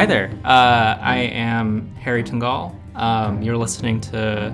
[0.00, 0.30] Hi there.
[0.46, 2.74] Uh, I am Harry Tungal.
[2.94, 4.50] Um, you're listening to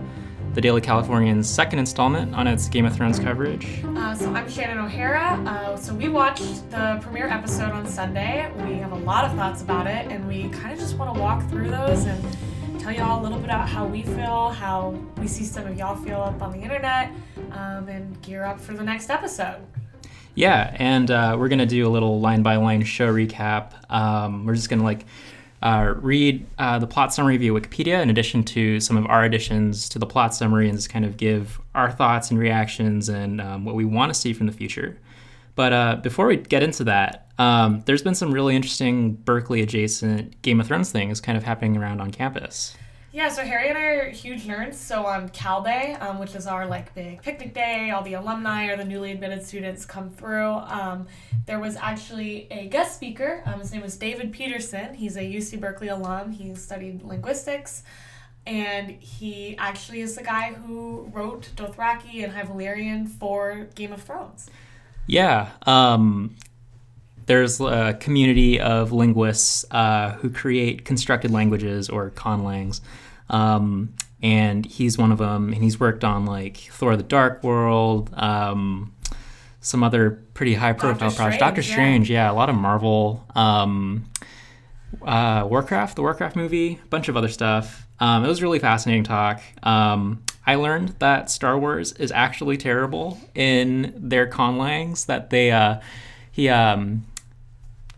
[0.54, 3.80] the Daily Californian's second installment on its Game of Thrones coverage.
[3.84, 5.40] Uh, so I'm Shannon O'Hara.
[5.46, 8.50] Uh, so we watched the premiere episode on Sunday.
[8.64, 11.20] We have a lot of thoughts about it, and we kind of just want to
[11.20, 15.28] walk through those and tell y'all a little bit about how we feel, how we
[15.28, 17.12] see some of y'all feel up on the internet,
[17.52, 19.64] um, and gear up for the next episode.
[20.34, 23.72] Yeah, and uh, we're gonna do a little line by line show recap.
[23.90, 25.06] Um, we're just gonna like
[25.66, 29.88] uh, read uh, the plot summary via Wikipedia, in addition to some of our additions
[29.88, 33.64] to the plot summary, and just kind of give our thoughts and reactions and um,
[33.64, 34.96] what we want to see from the future.
[35.56, 40.40] But uh, before we get into that, um, there's been some really interesting Berkeley adjacent
[40.42, 42.76] Game of Thrones things kind of happening around on campus.
[43.16, 44.74] Yeah, so Harry and I are huge nerds.
[44.74, 48.66] So on Cal Day, um, which is our like big picnic day, all the alumni
[48.66, 50.50] or the newly admitted students come through.
[50.50, 51.06] Um,
[51.46, 53.42] there was actually a guest speaker.
[53.46, 54.92] Um, his name was David Peterson.
[54.92, 56.30] He's a UC Berkeley alum.
[56.30, 57.84] He studied linguistics,
[58.46, 64.02] and he actually is the guy who wrote Dothraki and High Valyrian for Game of
[64.02, 64.50] Thrones.
[65.06, 65.52] Yeah.
[65.62, 66.36] Um,
[67.24, 72.82] there's a community of linguists uh, who create constructed languages or conlangs.
[73.28, 78.10] Um, and he's one of them, and he's worked on like Thor: The Dark World,
[78.14, 78.94] um,
[79.60, 81.38] some other pretty high-profile projects.
[81.38, 81.62] Doctor.
[81.62, 84.04] Strange, yeah, a lot of Marvel, um,
[85.02, 87.86] uh, Warcraft, the Warcraft movie, a bunch of other stuff.
[87.98, 89.40] Um, it was a really fascinating talk.
[89.62, 95.06] Um, I learned that Star Wars is actually terrible in their conlangs.
[95.06, 95.80] That they, uh,
[96.30, 97.04] he, um,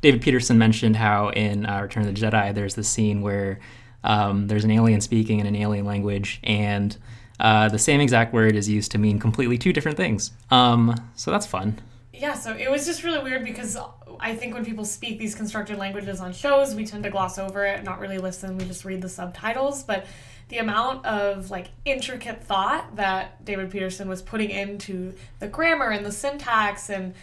[0.01, 3.59] David Peterson mentioned how in uh, Return of the Jedi, there's this scene where
[4.05, 6.97] um, there's an alien speaking in an alien language, and
[7.41, 10.33] uh, the same exact word is used to mean completely two different things.
[10.51, 11.81] Um, so that's fun.
[12.13, 13.77] Yeah, so it was just really weird because
[14.19, 17.65] I think when people speak these constructed languages on shows, we tend to gloss over
[17.65, 19.85] it, not really listen, we just read the subtitles.
[19.85, 20.07] But
[20.49, 26.05] the amount of like intricate thought that David Peterson was putting into the grammar and
[26.05, 27.15] the syntax and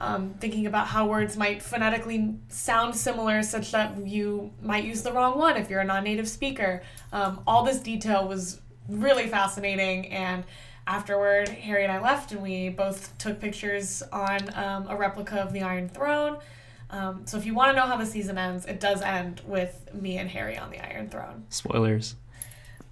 [0.00, 5.12] um, thinking about how words might phonetically sound similar such that you might use the
[5.12, 6.82] wrong one if you're a non-native speaker.
[7.12, 10.44] Um, all this detail was really fascinating and
[10.86, 15.52] afterward harry and i left and we both took pictures on um, a replica of
[15.52, 16.38] the iron throne
[16.90, 19.88] um, so if you want to know how the season ends it does end with
[19.92, 22.14] me and harry on the iron throne Spoilers.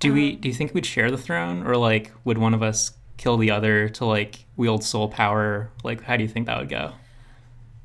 [0.01, 0.33] Do we?
[0.33, 3.37] Um, Do you think we'd share the throne, or like would one of us kill
[3.37, 5.71] the other to like wield sole power?
[5.83, 6.93] Like, how do you think that would go?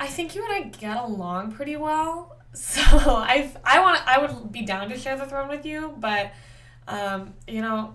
[0.02, 4.50] i think you and i get along pretty well so i i want i would
[4.50, 6.32] be down to share the throne with you but
[6.88, 7.94] um, you know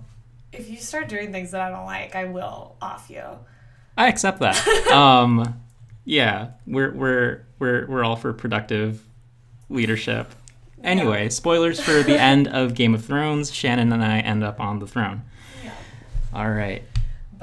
[0.52, 3.22] if you start doing things that i don't like i will off you
[3.96, 4.66] I accept that.
[4.92, 5.60] um,
[6.04, 9.02] yeah, we're we're we're we're all for productive
[9.68, 10.34] leadership.
[10.82, 13.52] Anyway, spoilers for the end of Game of Thrones.
[13.52, 15.22] Shannon and I end up on the throne.
[15.62, 15.70] yeah
[16.32, 16.82] All right.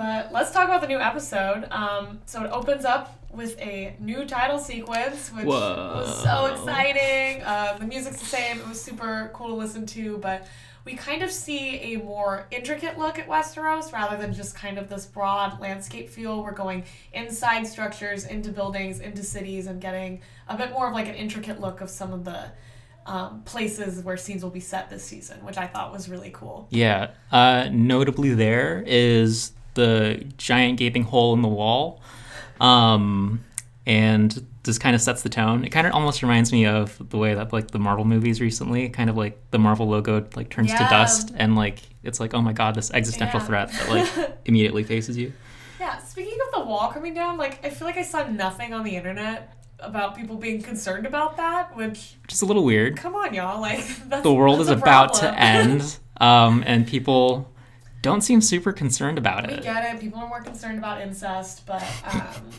[0.01, 1.67] But let's talk about the new episode.
[1.69, 7.43] Um, so it opens up with a new title sequence, which was so exciting.
[7.43, 8.59] Uh, the music's the same.
[8.59, 10.47] It was super cool to listen to, but
[10.85, 14.89] we kind of see a more intricate look at Westeros rather than just kind of
[14.89, 16.41] this broad landscape feel.
[16.43, 16.83] We're going
[17.13, 21.61] inside structures, into buildings, into cities, and getting a bit more of like an intricate
[21.61, 22.45] look of some of the
[23.05, 26.67] um, places where scenes will be set this season, which I thought was really cool.
[26.71, 27.11] Yeah.
[27.31, 32.01] Uh, notably, there is the giant gaping hole in the wall,
[32.59, 33.43] um,
[33.85, 35.63] and this kind of sets the tone.
[35.65, 38.89] It kind of almost reminds me of the way that like the Marvel movies recently,
[38.89, 42.41] kind of like the Marvel logo like turns to dust, and like it's like oh
[42.41, 43.45] my god, this existential Yeah.
[43.45, 45.33] threat that like immediately faces you.
[45.79, 48.83] Yeah, speaking of the wall coming down, like I feel like I saw nothing on
[48.83, 52.97] the internet about people being concerned about that, which Which is a little weird.
[52.97, 53.79] come on y'all, like
[54.09, 57.51] that's The world is about to end, um, and people
[58.01, 59.57] don't seem super concerned about We it.
[59.59, 59.99] We get it.
[60.01, 62.49] People are more concerned about incest, but um,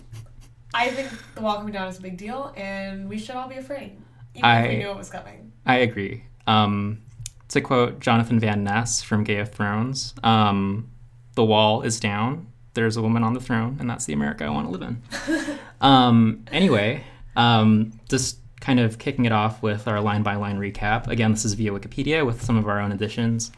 [0.74, 3.56] I think the wall coming down is a big deal, and we should all be
[3.56, 3.92] afraid,
[4.34, 5.52] even if we I- knew it was coming.
[5.66, 6.24] I agree.
[6.46, 7.00] Um,
[7.48, 10.88] to quote Jonathan Van Ness from Game of Thrones, um,
[11.34, 12.46] "The wall is down.
[12.74, 15.58] There's a woman on the throne, and that's the America I want to live in."
[15.80, 17.04] um, anyway,
[17.36, 21.06] um, just kind of kicking it off with our line by line recap.
[21.08, 23.50] Again, this is via Wikipedia with some of our own additions.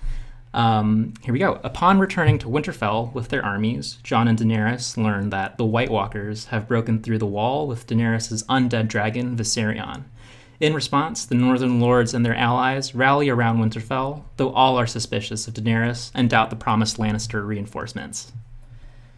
[0.55, 1.59] Um, here we go.
[1.65, 6.47] Upon returning to Winterfell with their armies, Jon and Daenerys learn that the White Walkers
[6.47, 10.05] have broken through the wall with Daenerys' undead dragon Viserion.
[10.61, 15.49] In response, the Northern Lords and their allies rally around Winterfell, though all are suspicious
[15.49, 18.33] of Daenerys and doubt the promised Lannister reinforcements.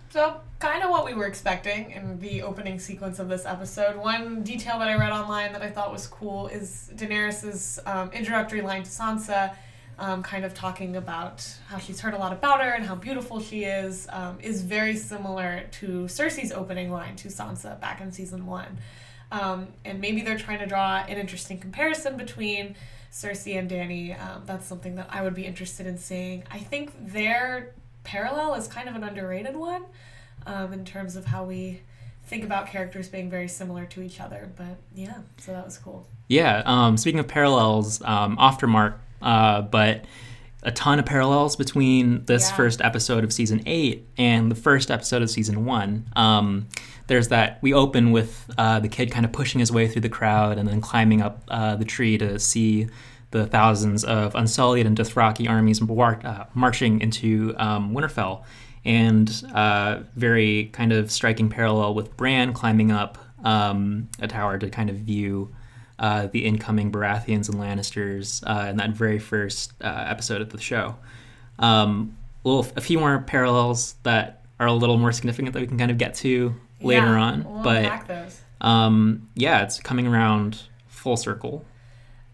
[0.09, 3.97] So, kind of what we were expecting in the opening sequence of this episode.
[3.97, 8.63] One detail that I read online that I thought was cool is Daenerys's um, introductory
[8.63, 9.55] line to Sansa,
[9.99, 13.41] um, kind of talking about how she's heard a lot about her and how beautiful
[13.41, 18.47] she is, um, is very similar to Cersei's opening line to Sansa back in season
[18.47, 18.79] one.
[19.33, 22.77] Um, and maybe they're trying to draw an interesting comparison between
[23.11, 24.21] Cersei and Dany.
[24.21, 26.45] Um, that's something that I would be interested in seeing.
[26.51, 29.85] I think their parallel is kind of an underrated one
[30.47, 31.81] um, in terms of how we
[32.27, 34.51] think about characters being very similar to each other.
[34.57, 36.07] But yeah, so that was cool.
[36.29, 36.63] Yeah.
[36.67, 40.05] Um, speaking of parallels, um, Aftermark, uh, but
[40.63, 42.57] a ton of parallels between this Yeah.
[42.57, 46.07] first episode of season eight and the first episode of season one.
[46.17, 46.67] Um,
[47.07, 50.09] there's that we open with uh, the kid kind of pushing his way through the
[50.09, 52.89] crowd and then climbing up uh, the tree to see
[53.31, 58.43] the thousands of Unsullied and Dothraki armies war- uh, marching into um, Winterfell.
[58.87, 64.71] And uh, very kind of striking parallel with Bran climbing up um, a tower to
[64.71, 65.53] kind of view
[65.99, 70.61] uh, the incoming Baratheons and Lannisters uh, in that very first uh, episode of the
[70.61, 70.95] show.
[71.59, 75.79] Um, little, a few more parallels that are a little more significant that we can
[75.79, 78.31] kind of get to later Yeah, on, we'll but
[78.61, 81.65] um, yeah, it's coming around full circle,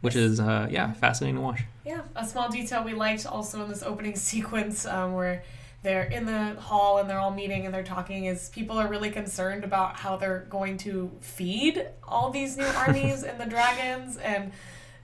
[0.02, 1.62] which is uh, yeah fascinating to watch.
[1.84, 5.42] Yeah, a small detail we liked also in this opening sequence um, where
[5.82, 9.10] they're in the hall and they're all meeting and they're talking is people are really
[9.10, 14.52] concerned about how they're going to feed all these new armies and the dragons and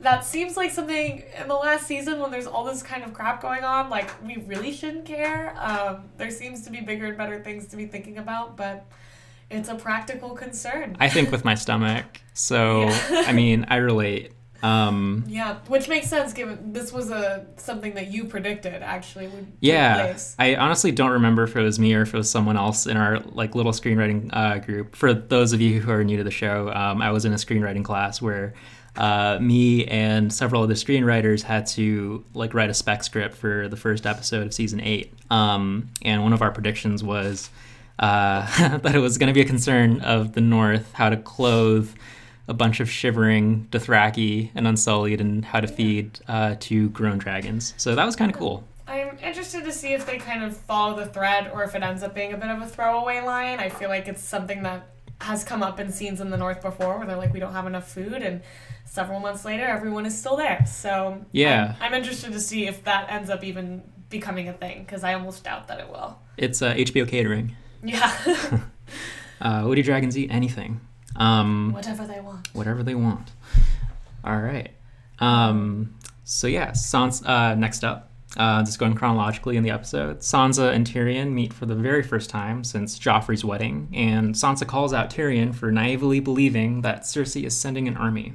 [0.01, 3.43] that seems like something in the last season when there's all this kind of crap
[3.43, 7.43] going on like we really shouldn't care um, there seems to be bigger and better
[7.43, 8.87] things to be thinking about but
[9.51, 13.25] it's a practical concern I think with my stomach, so Yeah.
[13.27, 14.33] I mean I relate.
[14.61, 19.47] Um, yeah which makes sense given this was a something that you predicted actually would
[19.61, 20.17] Yeah.
[20.39, 22.97] I honestly don't remember if it was me or if it was someone else in
[22.97, 24.97] our like little screenwriting uh, group.
[24.97, 27.37] For those of you who are new to the show, um, I was in a
[27.37, 28.55] screenwriting class where
[28.97, 33.77] uh, me and several other screenwriters had to like write a spec script for the
[33.77, 35.15] first episode of season eight.
[35.31, 37.49] Um, and one of our predictions was
[38.01, 41.95] uh, that it was going to be a concern of the North how to clothe
[42.49, 47.75] a bunch of shivering Dothraki and Unsullied and how to feed uh, two grown dragons.
[47.77, 48.65] So that was kind of cool.
[48.87, 52.03] I'm interested to see if they kind of follow the thread or if it ends
[52.03, 53.59] up being a bit of a throwaway line.
[53.61, 54.89] I feel like it's something that
[55.21, 57.67] has come up in scenes in the North before where they're like, we don't have
[57.67, 58.41] enough food, and
[58.87, 60.65] several months later, everyone is still there.
[60.67, 61.75] So Yeah.
[61.81, 65.13] I'm, I'm interested to see if that ends up even becoming a thing because I
[65.15, 66.19] almost doubt that it will.
[66.39, 67.55] It's uh, HBO catering.
[67.83, 68.11] Yeah,
[69.41, 70.81] Uh, Woody Dragons eat anything,
[71.19, 72.49] um, whatever they want.
[72.55, 73.31] whatever they want.
[74.25, 74.71] All right.
[75.19, 75.95] Um,
[76.25, 77.25] so yeah, Sans.
[77.25, 81.67] Uh, next up, uh, just going chronologically in the episode, Sansa and Tyrion meet for
[81.67, 86.83] the very first time since Joffrey's wedding, and Sansa calls out Tyrion for naively believing
[86.83, 88.35] that Cersei is sending an army.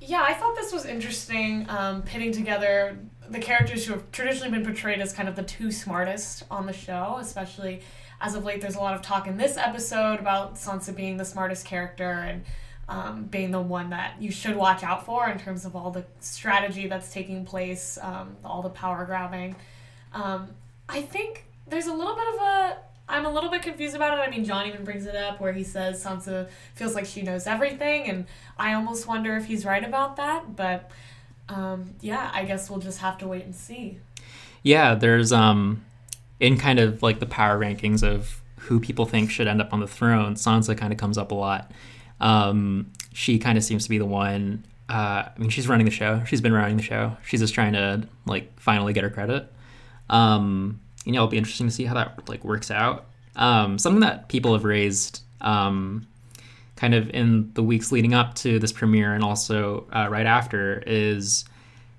[0.00, 2.98] Yeah, I thought this was interesting, um, pitting together
[3.28, 6.72] the characters who have traditionally been portrayed as kind of the two smartest on the
[6.72, 7.82] show, especially
[8.20, 8.60] as of late.
[8.60, 12.44] There's a lot of talk in this episode about Sansa being the smartest character and
[12.88, 16.04] um, being the one that you should watch out for in terms of all the
[16.20, 19.56] strategy that's taking place, um, all the power grabbing.
[20.12, 20.48] Um,
[20.88, 22.78] I think there's a little bit of a.
[23.10, 24.20] I'm a little bit confused about it.
[24.20, 27.46] I mean, Jon even brings it up where he says Sansa feels like she knows
[27.46, 28.26] everything, and
[28.58, 30.56] I almost wonder if he's right about that.
[30.56, 30.90] But
[31.48, 33.98] um, yeah, I guess we'll just have to wait and see.
[34.62, 35.84] Yeah, there's um
[36.40, 39.80] in kind of like the power rankings of who people think should end up on
[39.80, 41.70] the throne, Sansa kind of comes up a lot.
[42.20, 44.64] Um, she kind of seems to be the one.
[44.88, 46.22] Uh, I mean, she's running the show.
[46.24, 47.16] She's been running the show.
[47.24, 49.52] She's just trying to like finally get her credit.
[50.10, 53.06] Um, you know, it'll be interesting to see how that like works out.
[53.36, 56.06] Um, something that people have raised um,
[56.76, 60.82] kind of in the weeks leading up to this premiere and also uh, right after
[60.86, 61.44] is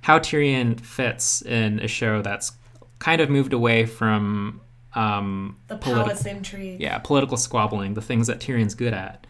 [0.02, 2.52] how Tyrion fits in a show that's
[3.00, 4.62] kind of moved away from
[4.94, 6.80] um, The politi- palace intrigue.
[6.82, 9.26] yeah, political squabbling, the things that Tyrion's good at.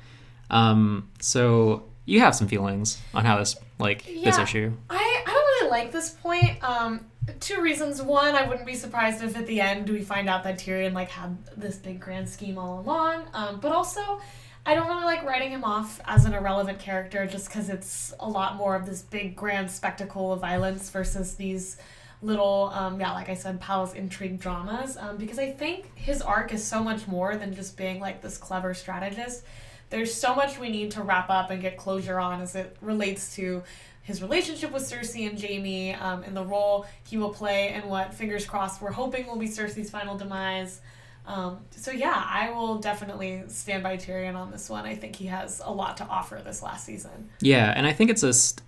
[0.50, 4.74] Um, so you have some feelings on how this like this issue.
[4.90, 4.96] I,
[5.28, 6.62] I don't really like this point.
[6.64, 7.06] Um,
[7.40, 8.02] two reasons.
[8.02, 11.10] One, I wouldn't be surprised if at the end we find out that Tyrion like
[11.10, 13.28] had this big grand scheme all along.
[13.34, 14.20] Um, but also,
[14.66, 18.28] I don't really like writing him off as an irrelevant character just because it's a
[18.28, 21.78] lot more of this big grand spectacle of violence versus these
[22.22, 24.98] little, um, yeah, like I said, palace intrigue dramas.
[24.98, 28.38] Um, because I think his arc is so much more than just being like this
[28.38, 29.44] clever strategist.
[29.90, 33.36] There's so much we need to wrap up and get closure on as it relates
[33.38, 33.64] to
[34.04, 38.14] his relationship with Cersei and Jaime, um, and the role he will play, and what
[38.14, 40.82] fingers crossed we're hoping will be Cersei's final demise.
[41.28, 44.86] Um, so yeah, I will definitely stand by Tyrion on this one.
[44.86, 47.30] I think he has a lot to offer this last season.
[47.40, 48.64] Yeah, and I think it's just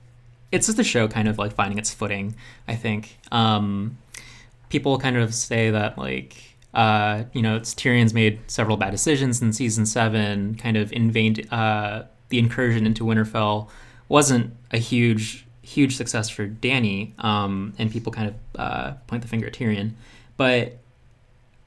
[0.51, 2.35] it's just the show kind of like finding its footing.
[2.67, 3.97] I think um,
[4.69, 9.41] people kind of say that like uh, you know it's Tyrion's made several bad decisions
[9.41, 13.69] in season seven, kind of invade uh, the incursion into Winterfell
[14.09, 19.27] wasn't a huge huge success for Dany, um, and people kind of uh, point the
[19.27, 19.93] finger at Tyrion,
[20.37, 20.77] but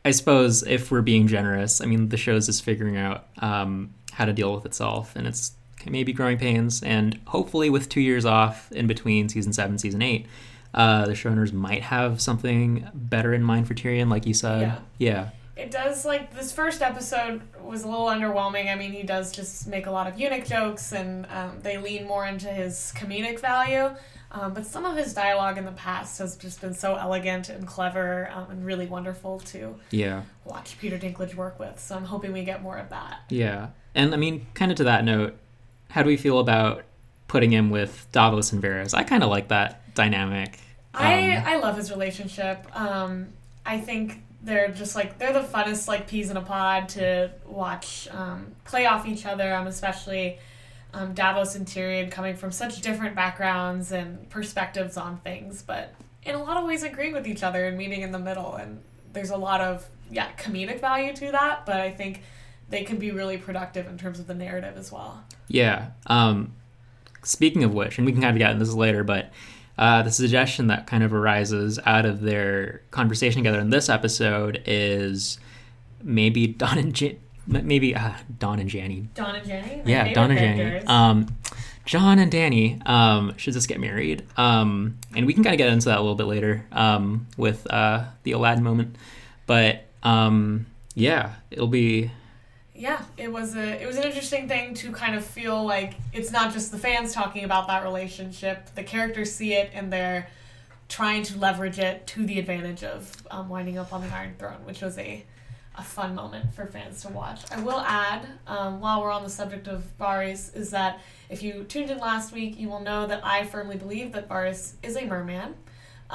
[0.05, 4.27] I suppose if we're being generous, I mean, the show's just figuring out um, how
[4.27, 5.53] to deal with itself, and it's
[5.91, 6.83] maybe growing pains.
[6.83, 10.27] And hopefully, with two years off in between season seven, season eight,
[10.73, 14.61] uh, the showrunners might have something better in mind for Tyrion, like you said.
[14.63, 14.79] Yeah.
[14.99, 15.29] yeah.
[15.57, 18.73] It does like this first episode was a little underwhelming.
[18.73, 22.09] I mean, he does just make a lot of eunuch jokes, and um, they lean
[22.09, 23.91] more into his comedic value.
[24.33, 27.69] Um, but some of his dialogue in the past has just been so elegant and
[27.69, 30.23] clever um, and really wonderful to Yeah.
[30.45, 31.79] watch Peter Dinklage work with.
[31.79, 33.21] So I'm hoping we get more of that.
[33.29, 33.69] Yeah.
[33.95, 35.39] And I mean, kind of to that note,
[35.95, 36.83] how do we feel about
[37.29, 38.95] putting him with Davos and Varys?
[38.95, 40.59] I kind of like that dynamic.
[40.93, 42.67] I Um, I love his relationship.
[42.77, 43.29] Um,
[43.65, 48.09] I think they're just like they're the funnest like peas in a pod to watch
[48.11, 49.55] um, play off each other.
[49.55, 50.41] Um, especially
[50.95, 56.35] um, Davos and Tyrion coming from such different backgrounds and perspectives on things, but in
[56.35, 58.57] a lot of ways agree with each other and meeting in the middle.
[58.57, 58.83] And
[59.13, 62.23] there's a lot of yeah comedic value to that, but I think
[62.75, 65.23] they can be really productive in terms of the narrative as well.
[65.47, 65.91] Yeah.
[66.07, 66.53] Um,
[67.23, 69.31] speaking of which, and we can kind of get into this later, but
[69.79, 74.61] uh, the suggestion that kind of arises out of their conversation together in this episode
[74.67, 75.39] is
[76.03, 79.07] maybe Don and Jan- maybe uh, Don and Janny.
[79.15, 80.41] Don and Jenny, Yeah, Don and.
[80.41, 80.89] Janny.
[80.89, 81.27] Um,
[81.87, 85.69] Jon and Dany um, should just get married, um, and we can kind of get
[85.69, 88.97] into that a little bit later um, with uh, the Aladdin moment.
[89.47, 90.65] But um,
[90.95, 92.11] yeah, it'll be
[92.75, 96.33] yeah, it was a it was an interesting thing to kind of feel like it's
[96.33, 98.75] not just the fans talking about that relationship.
[98.75, 100.29] The characters see it and they're
[100.89, 104.65] trying to leverage it to the advantage of um, winding up on the Iron Throne,
[104.65, 105.25] which was a
[105.77, 107.41] a fun moment for fans to watch.
[107.51, 111.65] I will add, um, while we're on the subject of Varys, is that if you
[111.65, 115.05] tuned in last week, you will know that I firmly believe that Varys is a
[115.05, 115.55] merman.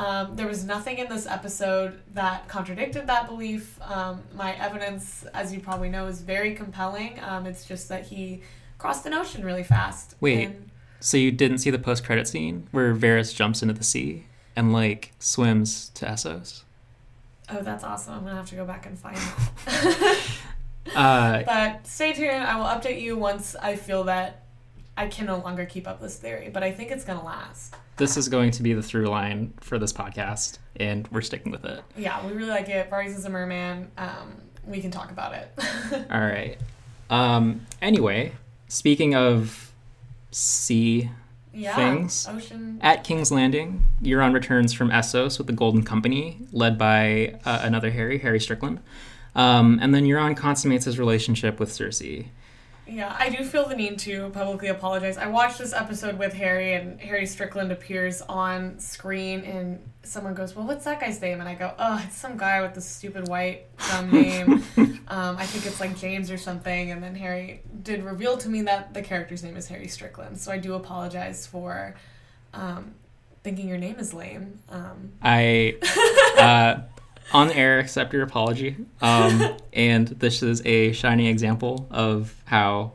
[0.06, 3.80] Um, there was nothing in this episode that contradicted that belief.
[3.82, 7.20] Um, my evidence, as you probably know, is very compelling.
[7.22, 8.42] Um, it's just that he
[8.78, 10.16] crossed an ocean really fast.
[10.22, 10.46] Wait.
[10.46, 14.26] And- so you didn't see the post credit scene where Varys jumps into the sea
[14.56, 16.64] and like swims to Essos.
[17.50, 18.14] oh, that's awesome.
[18.16, 20.20] I'm going to have to go back and find that.
[20.96, 22.44] Uh, but stay tuned.
[22.44, 24.44] I will update you once I feel that
[25.00, 27.74] I can no longer keep up this theory, but I think it's going to last.
[27.96, 31.64] this is going to be the through line for this podcast, and we're sticking with
[31.64, 31.82] it.
[31.96, 32.90] Yeah, we really like it.
[32.92, 33.90] Varys is a merman.
[33.98, 35.54] Um, we can talk about it.
[36.12, 36.58] All right.
[37.10, 38.34] Um, anyway,
[38.68, 39.72] speaking of
[40.32, 41.10] sea,
[41.54, 41.76] yeah.
[41.76, 42.28] Things.
[42.30, 42.80] Ocean.
[42.82, 47.92] at King's Landing, Euron returns from Essos with the Golden Company, led by uh, another
[47.92, 48.82] Harry, Harry Strickland.
[49.34, 52.28] Um, and then Euron consummates his relationship with Cersei.
[52.90, 55.18] Yeah, I do feel the need to publicly apologize.
[55.18, 60.56] I watched this episode with Harry, and Harry Strickland appears on screen, and someone goes,
[60.56, 63.28] "Well, what's that guy's name?" And I go, "Oh, it's some guy with the stupid
[63.28, 64.64] white dumb name.
[65.08, 68.64] um, I think it's like James or something." And then Harry did reveal to me
[68.64, 70.40] that the character's name is Harry Strickland.
[70.40, 71.96] So I do apologize for
[72.56, 72.96] um,
[73.44, 74.60] thinking your name is lame.
[74.70, 75.76] Um, I,
[76.40, 76.82] uh,
[77.32, 78.76] on air, accept your apology.
[79.02, 82.94] Um, and this is a shining example of how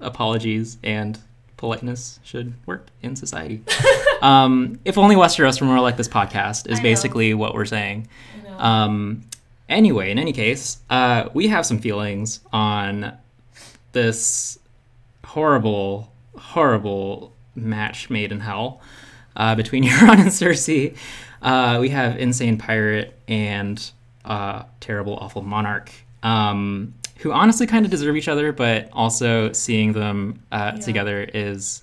[0.00, 1.18] apologies and
[1.56, 3.62] politeness should work in society.
[4.22, 8.08] um, if only Westeros were more like this podcast, is basically what we're saying.
[8.56, 9.22] Um,
[9.68, 13.16] anyway, in any case, uh, we have some feelings on
[13.92, 14.58] this
[15.24, 18.80] horrible, horrible match made in hell
[19.36, 20.96] uh, between Euron and Cersei.
[21.42, 23.90] Uh, we have insane pirate and
[24.24, 25.90] uh, terrible, awful monarch,
[26.22, 30.80] um, who honestly kind of deserve each other, but also seeing them uh, Yeah.
[30.80, 31.82] together is.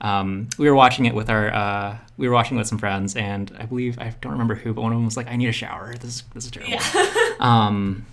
[0.00, 3.50] Um, we were watching it with our uh, we were watching with some friends, and
[3.58, 5.52] I believe I don't remember who, but one of them was like, "I need a
[5.52, 5.94] shower.
[5.94, 7.26] This is this is terrible." yeah.
[7.40, 8.04] Um,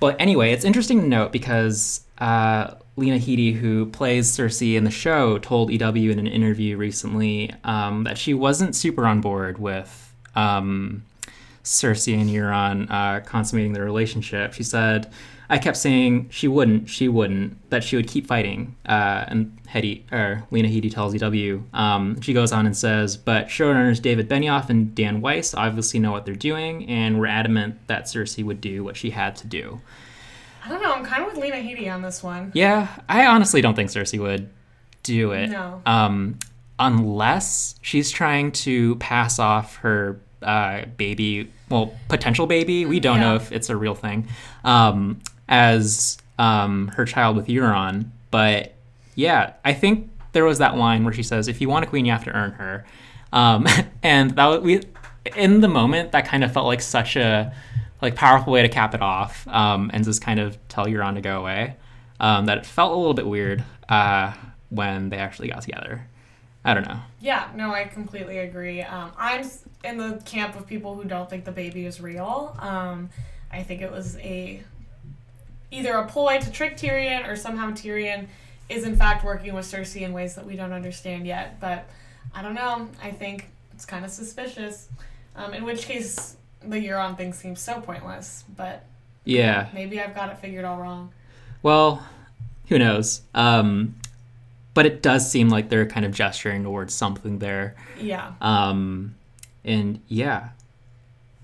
[0.00, 4.90] but anyway, it's interesting to note because uh, Lena Headey, who plays Cersei in the
[4.92, 10.07] show, told EW in an interview recently um, that she wasn't super on board with
[10.38, 11.04] um,
[11.64, 14.54] Cersei and Euron uh, consummating their relationship.
[14.54, 15.12] She said,
[15.50, 20.06] "I kept saying she wouldn't, she wouldn't, that she would keep fighting." Uh, and Hetty
[20.10, 21.64] or Lena Headey tells EW.
[21.74, 26.12] Um, she goes on and says, "But showrunners David Benioff and Dan Weiss obviously know
[26.12, 29.80] what they're doing, and were adamant that Cersei would do what she had to do."
[30.64, 30.92] I don't know.
[30.92, 32.52] I'm kind of with Lena Headey on this one.
[32.54, 34.50] Yeah, I honestly don't think Cersei would
[35.02, 35.48] do it.
[35.48, 35.80] No.
[35.86, 36.38] Um,
[36.78, 42.86] unless she's trying to pass off her uh, baby, well, potential baby.
[42.86, 44.28] We don't know if it's a real thing,
[44.64, 48.10] um, as um, her child with Euron.
[48.30, 48.74] But
[49.14, 52.04] yeah, I think there was that line where she says, "If you want a queen,
[52.04, 52.84] you have to earn her,"
[53.32, 53.66] um,
[54.02, 54.82] and that we
[55.36, 57.52] in the moment that kind of felt like such a
[58.00, 61.20] like powerful way to cap it off um, and just kind of tell Euron to
[61.20, 61.76] go away.
[62.20, 64.32] Um, that it felt a little bit weird uh,
[64.70, 66.06] when they actually got together.
[66.64, 67.00] I don't know.
[67.20, 68.82] Yeah, no, I completely agree.
[68.82, 69.48] Um, I'm
[69.84, 72.56] in the camp of people who don't think the baby is real.
[72.58, 73.10] Um,
[73.50, 74.62] I think it was a
[75.70, 78.26] either a ploy to trick Tyrion or somehow Tyrion
[78.68, 81.58] is in fact working with Cersei in ways that we don't understand yet.
[81.60, 81.88] But
[82.34, 82.88] I don't know.
[83.02, 84.88] I think it's kind of suspicious.
[85.36, 88.44] Um, in which case, the Euron thing seems so pointless.
[88.56, 88.84] But
[89.24, 89.68] Yeah.
[89.72, 91.12] maybe I've got it figured all wrong.
[91.62, 92.02] Well,
[92.68, 93.22] who knows?
[93.34, 93.94] Um,
[94.78, 97.74] but it does seem like they're kind of gesturing towards something there.
[97.98, 98.34] Yeah.
[98.40, 99.16] Um,
[99.64, 100.50] and yeah,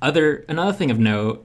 [0.00, 1.45] other another thing of note: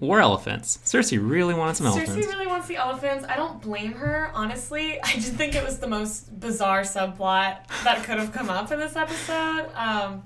[0.00, 0.78] war elephants.
[0.86, 2.12] Cersei really wanted some elephants.
[2.12, 3.26] Cersei really wants the elephants.
[3.28, 4.98] I don't blame her, honestly.
[5.04, 8.78] I just think it was the most bizarre subplot that could have come up in
[8.78, 9.68] this episode.
[9.74, 10.22] Um,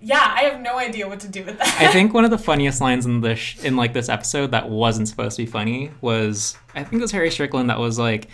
[0.00, 1.76] yeah, I have no idea what to do with that.
[1.80, 4.68] I think one of the funniest lines in this sh- in like this episode that
[4.68, 8.26] wasn't supposed to be funny was I think it was Harry Strickland that was like,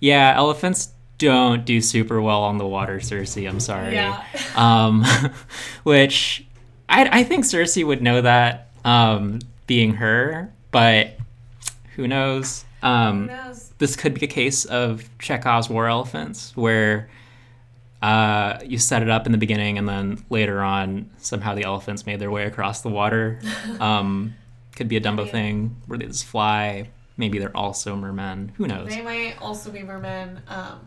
[0.00, 3.48] "Yeah, elephants don't do super well on the water, Cersei.
[3.48, 4.24] I'm sorry." Yeah.
[4.56, 5.04] Um,
[5.82, 6.44] which
[6.88, 11.16] I I think Cersei would know that um, being her, but
[11.96, 12.64] who knows?
[12.82, 13.72] Who Um, knows?
[13.78, 17.08] this could be a case of Chekhov's war elephants, where
[18.02, 22.04] uh, you set it up in the beginning and then later on somehow the elephants
[22.06, 23.40] made their way across the water.
[23.80, 24.34] Um,
[24.76, 26.90] could be a Dumbo mean- thing where they just fly.
[27.16, 28.52] Maybe they're also mermen.
[28.56, 28.88] Who knows?
[28.88, 30.40] They might also be mermen.
[30.48, 30.80] Um,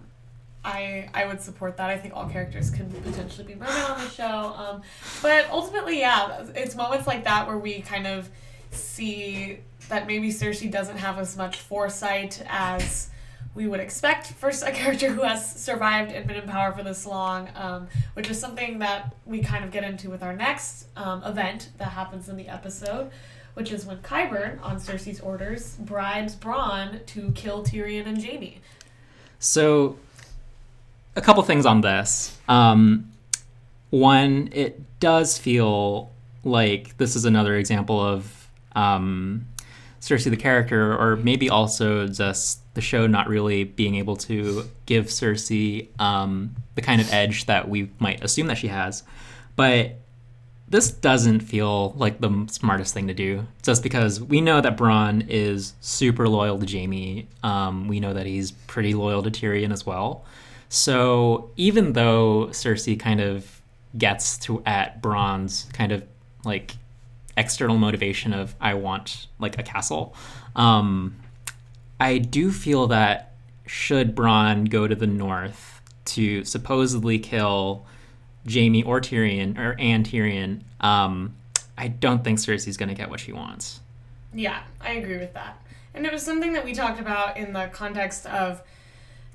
[0.68, 1.90] I I would support that.
[1.90, 4.54] I think all characters can potentially be mermen on the show.
[4.58, 4.82] Um,
[5.22, 8.30] but ultimately, yeah, it's moments like that where we kind of
[8.72, 13.10] see that maybe Cersei doesn't have as much foresight as
[13.56, 17.06] we would expect for a character who has survived and been in power for this
[17.06, 21.24] long, um, which is something that we kind of get into with our next um,
[21.24, 23.10] event that happens in the episode,
[23.54, 28.60] which is when Qyburn, on Cersei's orders, bribes Bronn to kill Tyrion and Jaime.
[29.40, 29.98] So,
[31.18, 32.38] a couple things on this.
[32.48, 33.12] Um,
[33.90, 36.12] one, it does feel
[36.44, 39.48] like this is another example of um,
[40.00, 45.08] Cersei the character, or maybe also just the show not really being able to give
[45.08, 49.04] Cersei um, the kind of edge that we might assume that she has.
[49.56, 49.96] But
[50.70, 55.26] this doesn't feel like the smartest thing to do, just because we know that Bronn
[55.28, 57.28] is super loyal to Jaime.
[57.42, 60.26] Um, we know that he's pretty loyal to Tyrion as well.
[60.70, 63.62] So even though Cersei kind of
[63.98, 66.04] gets to at Bronn's kind of
[66.44, 66.76] like
[67.36, 70.16] external motivation of I want like a castle,
[70.56, 71.16] um,
[72.00, 73.34] I do feel that
[73.66, 77.86] should Bronn go to the north to supposedly kill
[78.52, 81.36] Jaime or Tyrion or and Tyrion, um,
[81.78, 83.82] I don't think Cersei's gonna get what she wants.
[84.34, 85.62] Yeah, I agree with that.
[85.94, 88.62] And it was something that we talked about in the context of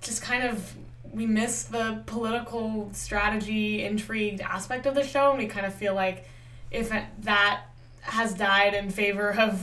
[0.01, 0.75] just kind of
[1.13, 5.95] we miss the political strategy, intrigue aspect of the show, and we kind of feel
[5.95, 6.27] like
[6.71, 7.63] if that
[8.01, 9.61] has died in favor of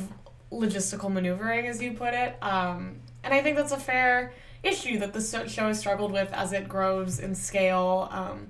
[0.52, 2.38] logistical maneuvering, as you put it.
[2.42, 4.34] Um, and I think that's a fair
[4.64, 8.08] issue that the show has struggled with as it grows in scale.
[8.12, 8.48] Um,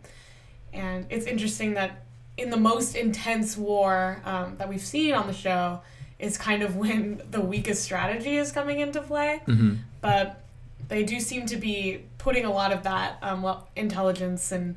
[0.73, 2.03] and it's interesting that
[2.37, 5.81] in the most intense war um, that we've seen on the show
[6.19, 9.41] is kind of when the weakest strategy is coming into play.
[9.45, 10.43] hmm But
[10.87, 14.75] they do seem to be putting a lot of that um, well, intelligence and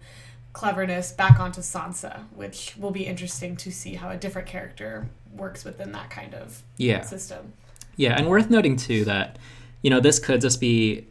[0.52, 5.64] cleverness back onto Sansa, which will be interesting to see how a different character works
[5.64, 7.00] within that kind of Yeah.
[7.02, 7.54] system.
[7.96, 9.38] Yeah, and worth noting too that
[9.82, 11.06] you know this could just be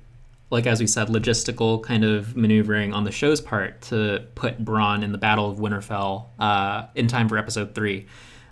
[0.51, 5.01] like as we said, logistical kind of maneuvering on the show's part to put Bronn
[5.01, 8.06] in the Battle of Winterfell uh, in time for episode three.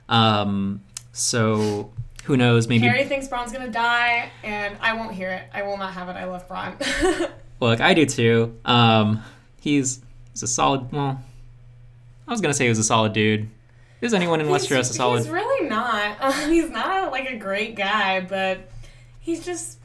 [0.08, 1.91] Um, so
[2.29, 2.67] who knows?
[2.67, 5.49] Maybe Harry thinks Bronn's gonna die, and I won't hear it.
[5.51, 6.11] I will not have it.
[6.11, 7.31] I love Bronn.
[7.59, 8.55] Look, I do too.
[8.65, 9.23] Um,
[9.59, 9.99] he's
[10.31, 10.91] he's a solid.
[10.91, 11.19] Well,
[12.27, 13.49] I was gonna say he was a solid dude.
[14.01, 15.23] Is anyone in Westeros a solid?
[15.23, 16.21] He's really not.
[16.21, 18.69] Um, he's not like a great guy, but
[19.19, 19.79] he's just.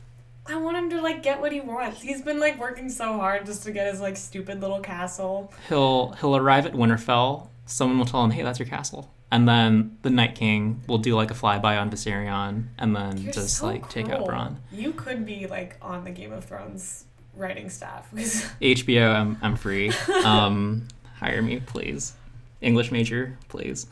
[0.46, 2.02] I want him to like get what he wants.
[2.02, 5.50] He's been like working so hard just to get his like stupid little castle.
[5.70, 7.48] He'll he'll arrive at Winterfell.
[7.64, 11.16] Someone will tell him, "Hey, that's your castle." And then the Night King will do
[11.16, 14.24] like a flyby on Viserion, and then You're just so like take out.
[14.28, 14.58] Bronn.
[14.70, 18.08] You could be like on the Game of Thrones writing staff.
[18.14, 19.90] HBO, I'm I'm free.
[20.24, 22.12] Um, hire me, please.
[22.60, 23.88] English major, please.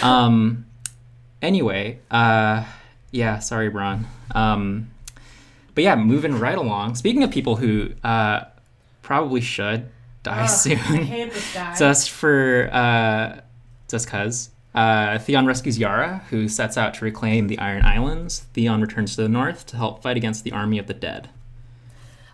[0.00, 0.64] Um,
[1.42, 2.64] anyway, uh,
[3.10, 4.06] yeah, sorry, Bronn.
[4.34, 4.90] Um,
[5.74, 6.94] but yeah, moving right along.
[6.94, 8.44] Speaking of people who uh,
[9.02, 9.90] probably should
[10.22, 11.74] die Ugh, soon, I hate this guy.
[11.78, 13.40] just for uh,
[13.88, 14.52] just cause.
[14.76, 18.40] Uh, Theon rescues Yara, who sets out to reclaim the Iron Islands.
[18.52, 21.30] Theon returns to the north to help fight against the army of the dead.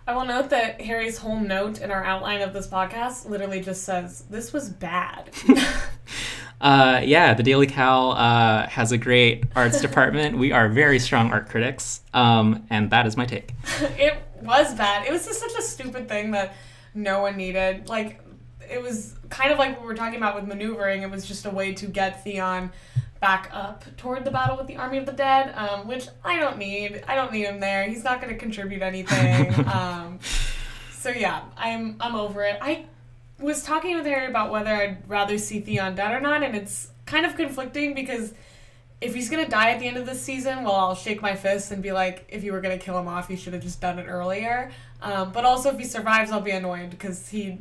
[0.06, 3.84] I will note that Harry's whole note in our outline of this podcast literally just
[3.84, 5.30] says, This was bad.
[6.62, 10.38] Uh, yeah, the Daily Cal uh, has a great arts department.
[10.38, 13.52] We are very strong art critics, um, and that is my take.
[13.80, 15.04] it was bad.
[15.04, 16.54] It was just such a stupid thing that
[16.94, 17.88] no one needed.
[17.88, 18.20] Like,
[18.70, 21.02] it was kind of like what we were talking about with maneuvering.
[21.02, 22.70] It was just a way to get Theon
[23.18, 26.58] back up toward the battle with the army of the dead, um, which I don't
[26.58, 27.02] need.
[27.08, 27.88] I don't need him there.
[27.88, 29.66] He's not going to contribute anything.
[29.68, 30.18] um,
[30.92, 32.58] so yeah, I'm I'm over it.
[32.60, 32.84] I
[33.40, 36.90] was talking with Harry about whether I'd rather see Theon dead or not, and it's
[37.06, 38.34] kind of conflicting because
[39.00, 41.72] if he's gonna die at the end of this season, well, I'll shake my fist
[41.72, 43.98] and be like, if you were gonna kill him off, you should have just done
[43.98, 44.70] it earlier.
[45.00, 47.58] Um, but also, if he survives, I'll be annoyed because he,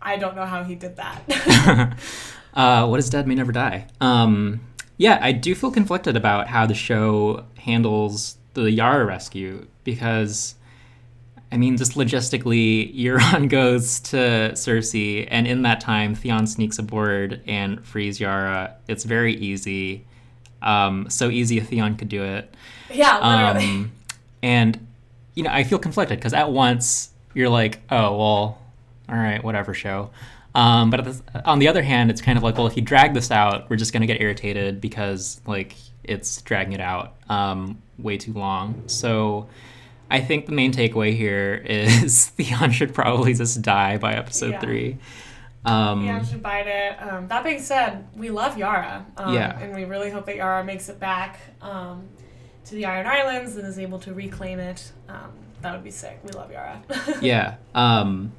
[0.00, 1.98] I don't know how he did that.
[2.54, 3.86] uh, what is dead may never die.
[4.00, 4.60] Um,
[4.96, 10.56] yeah, I do feel conflicted about how the show handles the Yara rescue because,
[11.52, 17.40] I mean, just logistically, Euron goes to Cersei, and in that time, Theon sneaks aboard
[17.46, 18.76] and frees Yara.
[18.88, 20.04] It's very easy.
[20.62, 22.52] Um, so easy, Theon could do it.
[22.92, 23.64] yeah, literally.
[23.68, 23.92] Um,
[24.42, 24.86] and
[25.34, 28.58] you know, I feel conflicted because at once you're like, oh well,
[29.08, 30.10] all right, whatever, show.
[30.54, 33.30] Um, but on the other hand, it's kind of like, well, if you drag this
[33.30, 38.32] out, we're just gonna get irritated because like it's dragging it out um, way too
[38.32, 38.82] long.
[38.86, 39.48] So.
[40.10, 44.60] I think the main takeaway here is Theon should probably just die by episode Yeah.
[44.60, 44.96] three.
[45.66, 46.96] Um, yeah, should bite it.
[47.02, 49.04] Um, that being said, we love Yara.
[49.18, 49.58] Um, Yeah.
[49.58, 52.08] And we really hope that Yara makes it back um,
[52.64, 54.92] to the Iron Islands and is able to reclaim it.
[55.10, 56.18] Um, that would be sick.
[56.24, 56.80] We love Yara.
[57.20, 57.56] yeah.
[57.74, 58.32] Um,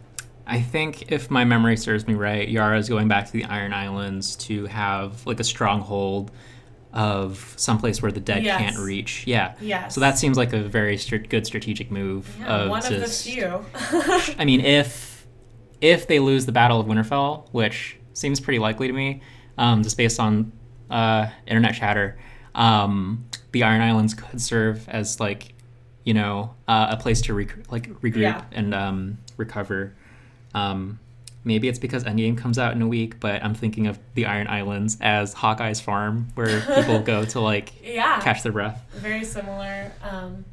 [0.50, 3.72] I think if my memory serves me right, Yara is going back to the Iron
[3.74, 6.32] Islands to have like a stronghold
[6.92, 8.60] of someplace where the dead Yes.
[8.60, 9.28] can't reach.
[9.28, 9.54] Yeah.
[9.62, 9.94] Yes.
[9.94, 12.36] So that seems like a very str- good strategic move.
[12.40, 13.64] Yeah, of one of the few.
[14.40, 15.28] I mean, if
[15.82, 19.22] if they lose the Battle of Winterfell, which seems pretty likely to me,
[19.58, 20.52] um, just based on
[20.90, 22.18] uh, internet chatter,
[22.56, 25.54] um, the Iron Islands could serve as like,
[26.04, 28.44] you know, uh, a place to rec- like regroup Yeah.
[28.52, 29.96] and um, recover.
[30.54, 31.00] Um,
[31.44, 34.48] maybe it's because Endgame comes out in a week, but I'm thinking of the Iron
[34.48, 38.20] Islands as Hawkeye's farm, where people go to like yeah.
[38.22, 38.84] catch their breath.
[38.96, 39.92] very similar.
[40.04, 40.46] Um,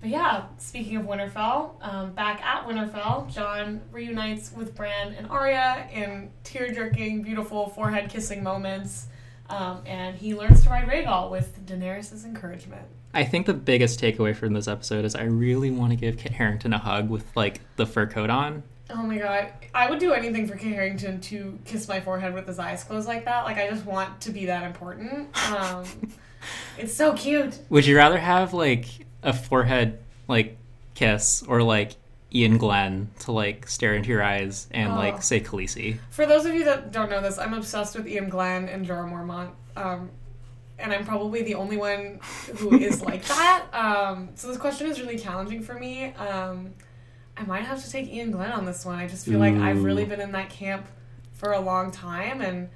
[0.00, 5.88] but yeah, speaking of Winterfell, um, back at Winterfell, Jon reunites with Bran and Arya
[5.92, 9.08] in tear-jerking, beautiful forehead-kissing moments,
[9.50, 12.86] um, and he learns to ride Rhaegal with Daenerys' encouragement.
[13.12, 16.32] I think the biggest takeaway from this episode is I really want to give Kit
[16.32, 18.62] Harington a hug with like the fur coat on.
[18.92, 22.46] Oh my god, I would do anything for Kit Harington to kiss my forehead with
[22.46, 23.44] his eyes closed like that.
[23.44, 25.28] Like I just want to be that important.
[25.52, 25.84] Um,
[26.78, 27.58] it's so cute.
[27.70, 28.86] Would you rather have like
[29.22, 29.98] a forehead
[30.28, 30.56] like
[30.94, 31.92] kiss or like
[32.34, 34.96] Iain Glen to like stare into your eyes and Oh.
[34.96, 35.98] like say Khaleesi?
[36.10, 39.10] For those of you that don't know this, I'm obsessed with Iain Glen and Jorah
[39.10, 39.50] Mormont.
[39.76, 40.10] Um,
[40.78, 42.20] and I'm probably the only one
[42.56, 43.66] who is like that.
[43.72, 46.06] Um, so this question is really challenging for me.
[46.14, 46.72] Um,
[47.36, 48.98] I might have to take Iain Glen on this one.
[48.98, 50.86] I just feel like I've really been in that camp
[51.32, 52.68] for a long time, and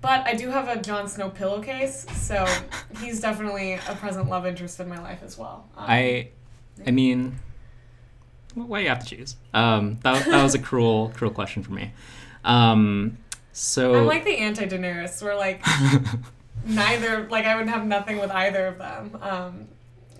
[0.00, 2.44] but I do have a Jon Snow pillowcase, so
[3.00, 5.68] he's definitely a present love interest in my life as well.
[5.76, 6.28] Um, I,
[6.86, 7.38] I mean,
[8.54, 9.36] why you have to choose?
[9.54, 11.92] Um, that that was a cruel cruel question for me.
[12.44, 13.18] Um,
[13.52, 15.64] so I'm like the anti Daenerys, where like
[16.64, 19.18] neither like I would have nothing with either of them.
[19.20, 19.68] Um,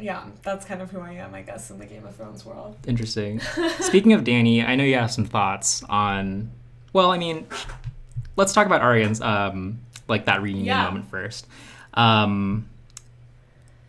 [0.01, 2.77] yeah, that's kind of who I am, I guess, in the Game of Thrones world.
[2.87, 3.41] Interesting.
[3.81, 6.51] Speaking of Dany, I know you have some thoughts on.
[6.93, 7.47] Well, I mean,
[8.37, 10.85] let's talk about Arya's um, like that reunion Yeah.
[10.85, 11.47] moment first.
[11.95, 12.69] Um,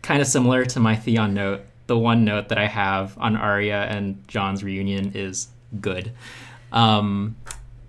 [0.01, 1.61] kind of similar to my Theon note.
[1.87, 5.47] The one note that I have on Arya and Jon's reunion is
[5.81, 6.11] good.
[6.71, 7.35] Um,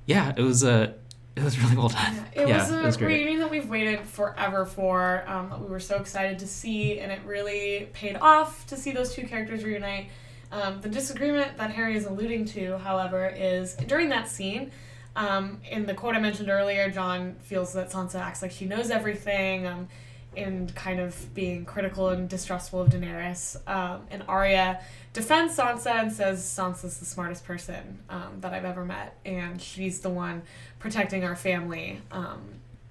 [0.06, 0.94] yeah, it was a
[1.40, 2.24] it was really well done.
[2.34, 5.24] It yeah, was a it was reunion that we've waited forever for.
[5.26, 9.14] Um, we were so excited to see, and it really paid off to see those
[9.14, 10.08] two characters reunite.
[10.52, 14.70] Um, the disagreement that Harry is alluding to, however, is during that scene.
[15.16, 18.90] Um, in the quote I mentioned earlier, Jon feels that Sansa acts like she knows
[18.90, 19.88] everything, um,
[20.36, 23.56] and kind of being critical and distrustful of Daenerys.
[23.68, 24.80] Um, and Arya
[25.12, 30.00] defends Sansa and says Sansa's the smartest person um, that I've ever met, and she's
[30.00, 30.42] the one
[30.80, 32.00] protecting our family.
[32.10, 32.40] Um,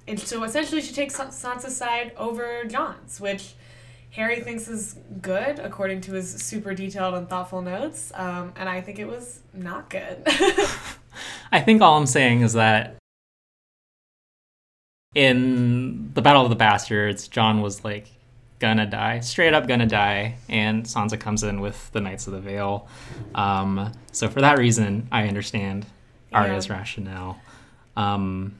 [0.07, 3.53] and so essentially, she takes Sansa's side over Jon's, which
[4.11, 8.11] Harry thinks is good according to his super detailed and thoughtful notes.
[8.15, 10.23] Um, and I think it was not good.
[11.51, 12.95] I think all I'm saying is that
[15.15, 18.07] in the Battle of the Bastards, Jon was like
[18.59, 22.39] gonna die, straight up gonna die, and Sansa comes in with the Knights of the
[22.39, 22.87] Vale.
[23.33, 25.85] Um, so for that reason, I understand
[26.33, 26.73] Arya's Yeah.
[26.77, 27.39] rationale.
[27.99, 28.55] Um,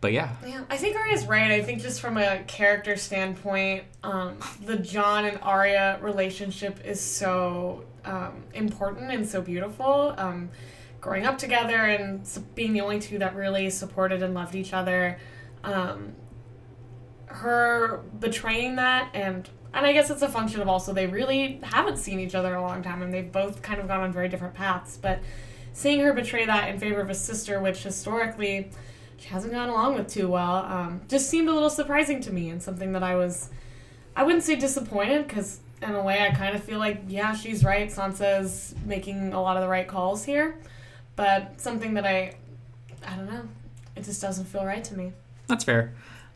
[0.00, 1.50] but yeah, Yeah, I think Arya's right.
[1.50, 7.84] I think just from a character standpoint, um, the Jon and Arya relationship is so
[8.04, 10.14] um, important and so beautiful.
[10.18, 10.50] Um,
[11.00, 15.18] growing up together and being the only two that really supported and loved each other.
[15.62, 16.14] Um,
[17.26, 21.98] her betraying that and and I guess it's a function of also they really haven't
[21.98, 24.28] seen each other in a long time and they've both kind of gone on very
[24.28, 24.96] different paths.
[24.96, 25.20] But
[25.76, 28.70] seeing her betray that in favor of a sister, which historically
[29.18, 32.48] she hasn't gone along with too well, um, just seemed a little surprising to me
[32.48, 33.50] and something that I was,
[34.16, 37.62] I wouldn't say disappointed because in a way I kind of feel like, yeah, she's
[37.62, 37.90] right.
[37.90, 40.58] Sansa's making a lot of the right calls here,
[41.14, 42.36] but something that I,
[43.06, 43.46] I don't know,
[43.94, 45.12] it just doesn't feel right to me.
[45.46, 45.92] that's fair.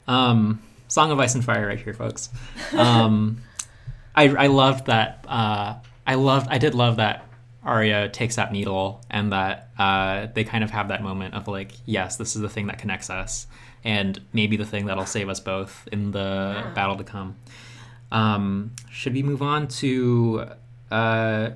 [0.07, 2.29] Um, Song of Ice and Fire, right here, folks.
[2.77, 3.41] Um,
[4.15, 5.25] I I loved that.
[5.27, 5.77] Uh,
[6.07, 6.49] I loved.
[6.51, 7.30] I did love that
[7.65, 11.73] Arya takes that needle and that uh, they kind of have that moment of like,
[11.87, 13.47] yes, this is the thing that connects us,
[13.85, 16.73] and maybe the thing that'll save us both in the Yeah.
[16.75, 17.37] battle to come.
[18.13, 20.47] Um, should we move on to
[20.91, 21.51] uh,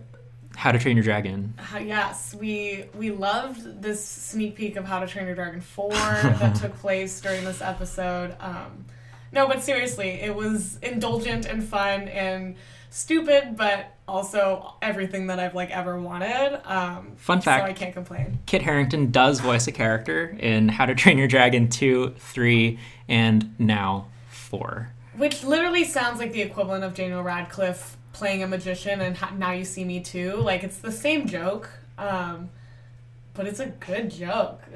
[0.56, 1.54] How to Train Your Dragon?
[1.74, 5.90] Uh, yes, we we loved this sneak peek of How to Train Your Dragon 4
[5.92, 8.36] that took place during this episode.
[8.40, 8.84] Um,
[9.32, 12.54] no, but seriously, it was indulgent and fun and
[12.94, 16.60] stupid, but also everything that I've like ever wanted.
[16.64, 18.38] Um, Fun So I fact: can't complain.
[18.46, 22.78] Kit Harington does voice a character in How to Train Your Dragon two, three,
[23.08, 24.92] and now four.
[25.16, 29.50] Which literally sounds like the equivalent of Daniel Radcliffe playing a magician and ha- Now
[29.50, 30.36] You See Me Too.
[30.36, 32.50] Like it's the same joke, um,
[33.34, 34.62] but it's a good joke.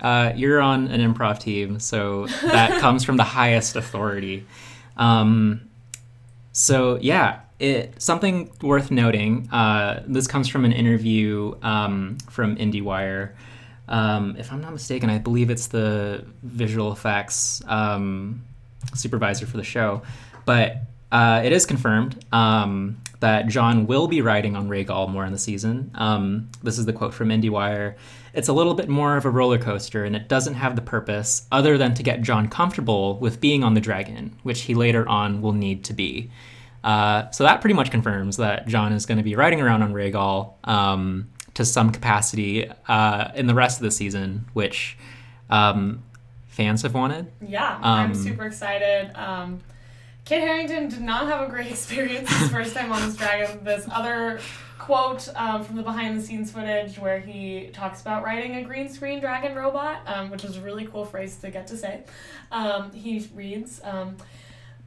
[0.00, 4.46] Uh, you're on an improv team, so that comes from the highest authority.
[4.96, 5.69] Um,
[6.60, 9.48] so yeah, it something worth noting.
[9.50, 13.32] Uh, this comes from an interview um, from IndieWire.
[13.88, 18.44] Um, if I'm not mistaken, I believe it's the visual effects um,
[18.94, 20.02] supervisor for the show,
[20.44, 25.32] but uh, it is confirmed um, that Jon will be riding on Rhaegal more in
[25.32, 25.90] the season.
[25.94, 27.94] Um, this is the quote from IndieWire.
[28.32, 31.46] It's a little bit more of a roller coaster, and it doesn't have the purpose
[31.52, 35.42] other than to get Jon comfortable with being on the dragon, which he later on
[35.42, 36.30] will need to be.
[36.82, 39.92] Uh, so that pretty much confirms that Jon is going to be riding around on
[39.92, 44.96] Rhaegal um, to some capacity uh, in the rest of the season, which
[45.50, 46.02] um,
[46.48, 47.30] fans have wanted.
[47.46, 49.10] Yeah, I'm Um, super excited.
[50.30, 53.64] Kit Harington did not have a great experience his first time on this dragon.
[53.64, 54.38] This other
[54.78, 58.88] quote um, from the behind the scenes footage where he talks about writing a green
[58.88, 62.04] screen dragon robot, um, which is a really cool phrase to get to say.
[62.52, 64.18] Um, he reads, um,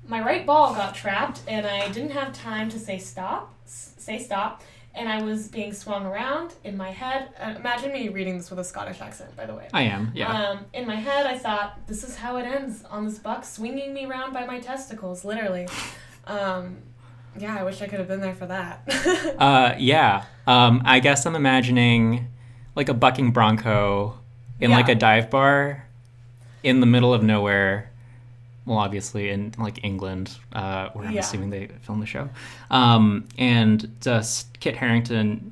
[0.08, 3.54] "My right ball got trapped, and I didn't have time to say stop.
[3.66, 4.64] Say stop."
[4.96, 7.30] And I was being swung around in my head.
[7.40, 9.68] Uh, imagine me reading this with a Scottish accent, by the way.
[9.74, 10.50] I am, yeah.
[10.50, 13.94] Um, in my head, I thought, this is how it ends on this buck swinging
[13.94, 15.68] me around by my testicles, literally.
[16.28, 16.78] Um,
[17.38, 18.84] yeah, I wish I could have been there for that.
[19.40, 20.26] Uh, yeah.
[20.46, 22.28] Um, I guess I'm imagining
[22.76, 24.20] like a bucking bronco
[24.60, 25.88] in like a dive bar
[26.62, 27.90] in the middle of nowhere.
[28.66, 31.20] Well, obviously in like England, uh, where I'm Yeah.
[31.22, 32.30] assuming they filmed the show.
[32.72, 35.52] Um, and just Kit Harington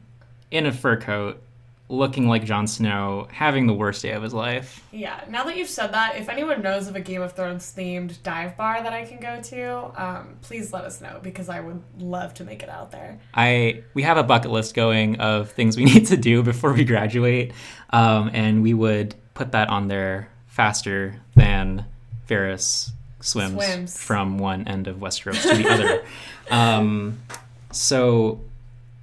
[0.49, 1.41] in a fur coat,
[1.89, 4.81] looking like Jon Snow, having the worst day of his life.
[4.93, 8.23] yeah, now that you've said that, if anyone knows of a Game of Thrones themed
[8.23, 11.81] dive bar that I can go to, um, please let us know because I would
[11.99, 13.19] love to make it out there.
[13.33, 16.85] I we have a bucket list going of things we need to do before we
[16.85, 17.51] graduate,
[17.89, 21.85] um, and we would put that on there faster than
[22.29, 23.97] Varys swims, Swims.
[24.01, 26.03] from one end of Westeros to the other.
[26.49, 27.19] Um,
[27.71, 28.41] so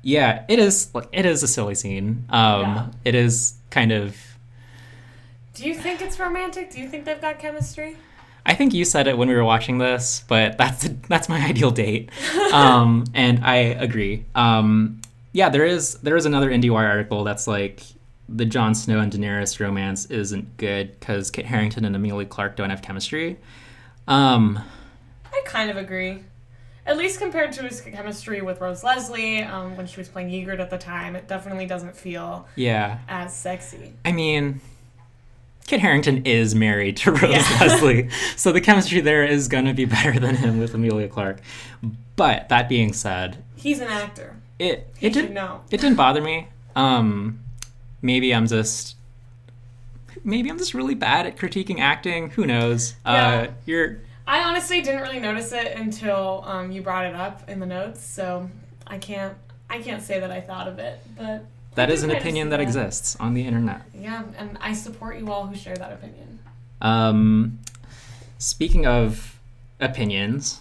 [0.02, 2.26] yeah, it is it is a silly scene.
[2.28, 2.86] Um, Yeah.
[3.06, 4.14] It is kind of
[5.54, 6.70] Do you think it's romantic?
[6.70, 7.96] Do you think they've got chemistry?
[8.44, 11.70] I think you said it when we were watching this, but that's that's my ideal
[11.70, 12.10] date,
[12.52, 14.24] um, and I agree.
[14.34, 15.00] Um,
[15.32, 17.82] yeah, there is there is another IndieWire article that's like
[18.28, 22.70] the Jon Snow and Daenerys romance isn't good because Kit Harington and Amelia Clark don't
[22.70, 23.38] have chemistry.
[24.08, 24.58] Um,
[25.32, 26.20] I kind of agree.
[26.86, 30.58] At least compared to his chemistry with Rose Leslie um, when she was playing Ygritte
[30.60, 33.92] at the time, it definitely doesn't feel yeah, as sexy.
[34.06, 34.62] I mean,
[35.66, 37.58] Kit Harington is married to Rose Yeah.
[37.60, 41.40] Leslie, so the chemistry there is going to be better than him with Emilia Clarke.
[42.16, 44.36] But that being said, He's an actor.
[44.58, 45.60] it He it didn't know.
[45.70, 46.48] it didn't bother me.
[46.74, 47.40] Um,
[48.00, 48.96] maybe I'm just
[50.24, 52.30] maybe I'm just really bad at critiquing acting.
[52.30, 52.94] Who knows?
[53.04, 53.50] Uh, Yeah.
[53.66, 57.66] you're I honestly didn't really notice it until um, you brought it up in the
[57.66, 58.50] notes, so
[58.86, 59.34] I can't
[59.70, 62.60] I can't say that I thought of it, but that is an opinion see that
[62.60, 63.82] exists on the internet.
[63.94, 66.38] Yeah, and I support you all who share that opinion.
[66.80, 67.58] Um,
[68.38, 69.38] speaking of
[69.80, 70.60] opinions,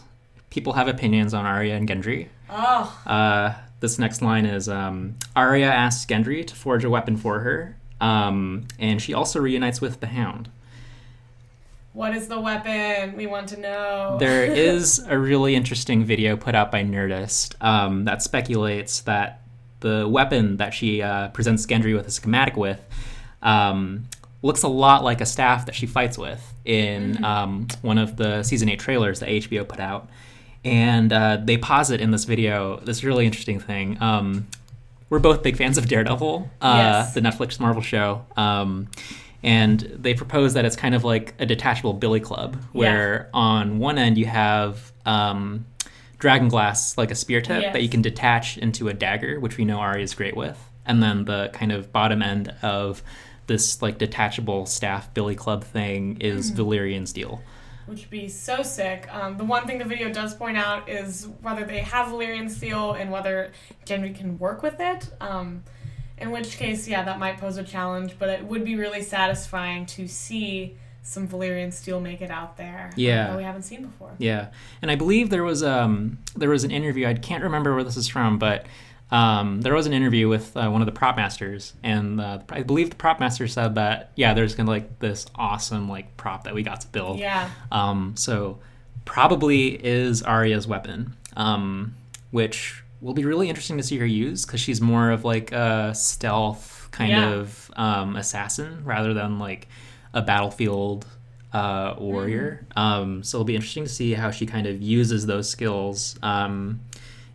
[0.50, 2.28] people have opinions on Arya and Gendry.
[2.50, 7.40] Oh, Uh, this next line is um, Arya asks Gendry to forge a weapon for
[7.40, 10.50] her, um, and she also reunites with the Hound.
[11.94, 13.16] what is the weapon?
[13.16, 14.18] We want to know.
[14.20, 19.42] There is a really interesting video put out by Nerdist um, that speculates that
[19.80, 22.82] the weapon that she uh, presents Gendry with a schematic with
[23.42, 24.06] um,
[24.42, 28.44] looks a lot like a staff that she fights with in um, one of the
[28.44, 30.10] season 8 trailers that HBO put out.
[30.66, 34.02] And uh, they posit in this video this really interesting thing.
[34.02, 34.48] Um,
[35.10, 37.14] we're both big fans of Daredevil, uh, Yes.
[37.14, 38.26] the Netflix Marvel show.
[38.36, 38.90] Um,
[39.44, 43.98] and they propose that it's kind of like a detachable billy club, where on one
[43.98, 45.66] end you have um,
[46.20, 47.74] dragon glass, like a spear tip Yes.
[47.74, 50.58] that you can detach into a dagger, which we know Arya is great with.
[50.86, 53.04] And then the kind of bottom end of
[53.46, 56.58] this like detachable staff billy club thing is Hmm.
[56.60, 57.42] Valyrian steel.
[57.88, 59.08] Which would be so sick.
[59.14, 62.94] Um, the one thing the video does point out is whether they have Valyrian steel
[62.94, 63.52] and whether
[63.86, 65.10] Gendry can work with it.
[65.20, 65.64] Um,
[66.18, 69.86] in which case, yeah, that might pose a challenge, but it would be really satisfying
[69.88, 72.88] to see some Valyrian steel make it out there.
[72.88, 73.28] um, Yeah.
[73.28, 74.12] that we haven't seen before.
[74.18, 74.48] Yeah,
[74.82, 77.08] and I believe there was um there was an interview.
[77.08, 78.66] I can't remember where this is from, but
[79.12, 82.64] um, there was an interview with uh, one of the prop masters, and uh, I
[82.64, 86.54] believe the prop master said that yeah, there's gonna like this awesome like prop that
[86.54, 87.20] we got to build.
[87.20, 88.60] Yeah, Um, so
[89.06, 91.96] probably is Arya's weapon, um,
[92.32, 95.94] which will be really interesting to see her use because she's more of like a
[95.96, 97.30] stealth kind Yeah.
[97.30, 99.68] of um, assassin rather than like
[100.14, 101.06] a battlefield
[101.54, 102.66] uh, warrior.
[102.72, 102.80] Mm-hmm.
[102.80, 106.82] Um, so it'll be interesting to see how she kind of uses those skills um,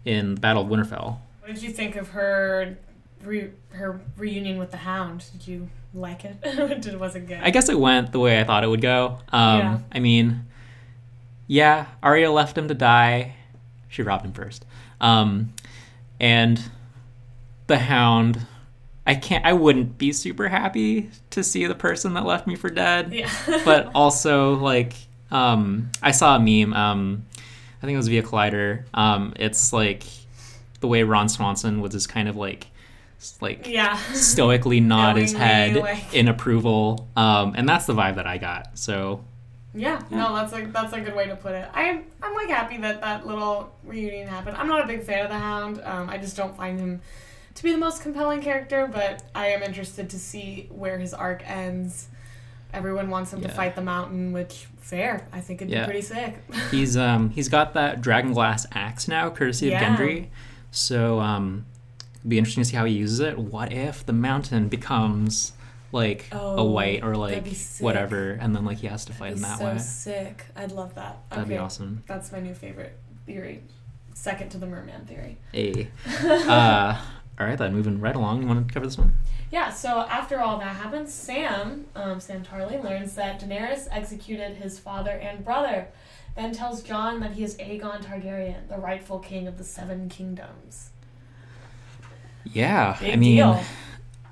[0.04, 1.18] in the Battle of Winterfell.
[1.52, 2.78] What did you think of her
[3.22, 5.22] re- her reunion with the Hound?
[5.32, 6.36] Did you like it?
[6.44, 7.40] It good?
[7.42, 9.18] I guess it went the way I thought it would go.
[9.30, 9.78] Um, Yeah.
[9.92, 10.46] I mean,
[11.46, 13.34] yeah, Arya left him to die.
[13.88, 14.64] She robbed him first.
[14.98, 15.52] Um,
[16.18, 16.58] and
[17.66, 18.46] the Hound,
[19.06, 19.44] I can't.
[19.44, 23.12] I wouldn't be super happy to see the person that left me for dead.
[23.12, 23.30] yeah,
[23.66, 24.94] But also, like,
[25.30, 26.72] um, I saw a meme.
[26.72, 28.84] Um, I think it was via Collider.
[28.94, 30.04] Um, it's like
[30.82, 32.66] the way Ron Swanson was just kind of like,
[33.40, 33.96] like yeah.
[34.12, 37.08] stoically nod his head like- in approval.
[37.16, 38.76] Um, and that's the vibe that I got.
[38.78, 39.24] So
[39.74, 41.66] Yeah, no, that's a that's a good way to put it.
[41.72, 44.56] I'm I'm like happy that that little reunion happened.
[44.58, 45.80] I'm not a big fan of the Hound.
[45.82, 47.00] Um, I just don't find him
[47.54, 51.42] to be the most compelling character, but I am interested to see where his arc
[51.48, 52.08] ends.
[52.74, 55.26] Everyone wants him to fight the mountain, which fair.
[55.32, 55.80] I think it'd Yeah.
[55.80, 56.38] be pretty sick.
[56.70, 60.28] he's um, he's got that dragon glass axe now, courtesy of Gendry.
[60.72, 61.66] So um,
[62.16, 63.38] it'd be interesting to see how he uses it.
[63.38, 65.52] What if the mountain becomes
[65.92, 67.46] like a Oh, white or like
[67.78, 70.24] whatever, and then like he has to fight in That'd be that so way?
[70.26, 70.46] sick.
[70.56, 71.18] I'd love that.
[71.30, 72.02] That'd be awesome.
[72.06, 73.62] That's my new favorite theory.
[74.14, 75.36] Second to the merman theory.
[75.52, 75.88] Hey.
[76.24, 76.98] uh,
[77.38, 78.40] all right, then moving right along.
[78.42, 79.14] You want to cover this one?
[79.50, 84.78] Yeah, so after all that happens, Sam, um, Sam Tarly, learns that Daenerys executed his
[84.78, 85.88] father and brother,
[86.36, 90.90] then tells Jon that he is Aegon Targaryen, the rightful king of the Seven Kingdoms.
[92.44, 93.62] Yeah, Big I mean, deal.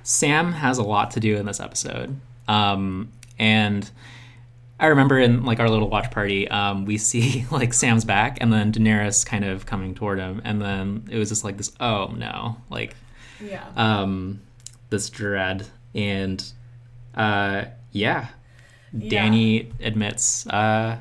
[0.03, 2.19] Sam has a lot to do in this episode.
[2.49, 3.89] Um, and
[4.81, 8.53] I remember in like our little watch party, um, we see like Sam's back and
[8.53, 12.09] then Daenerys kind of coming toward him, and then it was just like this, oh
[12.17, 12.97] no, like
[13.41, 13.65] Yeah.
[13.77, 14.41] um,
[14.89, 16.43] this dread, and
[17.15, 18.29] uh, yeah,
[18.93, 19.11] Yeah.
[19.29, 20.99] Dany admits uh,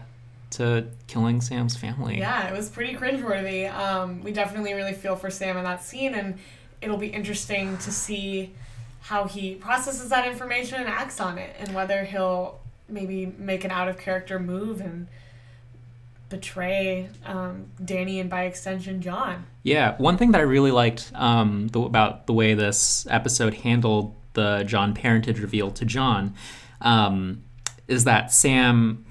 [0.60, 2.20] to killing Sam's family.
[2.20, 3.74] Yeah, it was pretty cringeworthy.
[3.74, 6.38] Um, we definitely really feel for Sam in that scene, and
[6.82, 8.54] it'll be interesting to see
[9.02, 13.72] how he processes that information and acts on it, and whether he'll maybe make an
[13.72, 15.08] out of character move and
[16.28, 19.46] betray um, Dany and by extension Jon.
[19.64, 24.14] Yeah, one thing that I really liked um, the, about the way this episode handled
[24.34, 26.36] the Jon parentage reveal to Jon
[26.82, 27.44] um,
[27.88, 29.06] is that Sam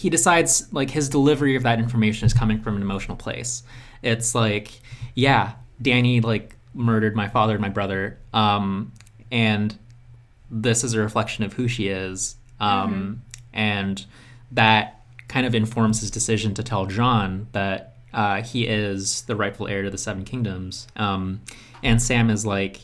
[0.00, 3.62] he decides like his delivery of that information is coming from an emotional place.
[4.02, 4.80] It's like,
[5.14, 8.92] yeah, Dany like murdered my father and my brother, um,
[9.30, 9.76] and
[10.50, 13.12] this is a reflection of who she is, um, mm-hmm.
[13.52, 14.06] and
[14.52, 19.68] that kind of informs his decision to tell Jon that uh, he is the rightful
[19.68, 20.88] heir to the Seven Kingdoms.
[20.96, 21.42] Um,
[21.82, 22.80] and Sam is like,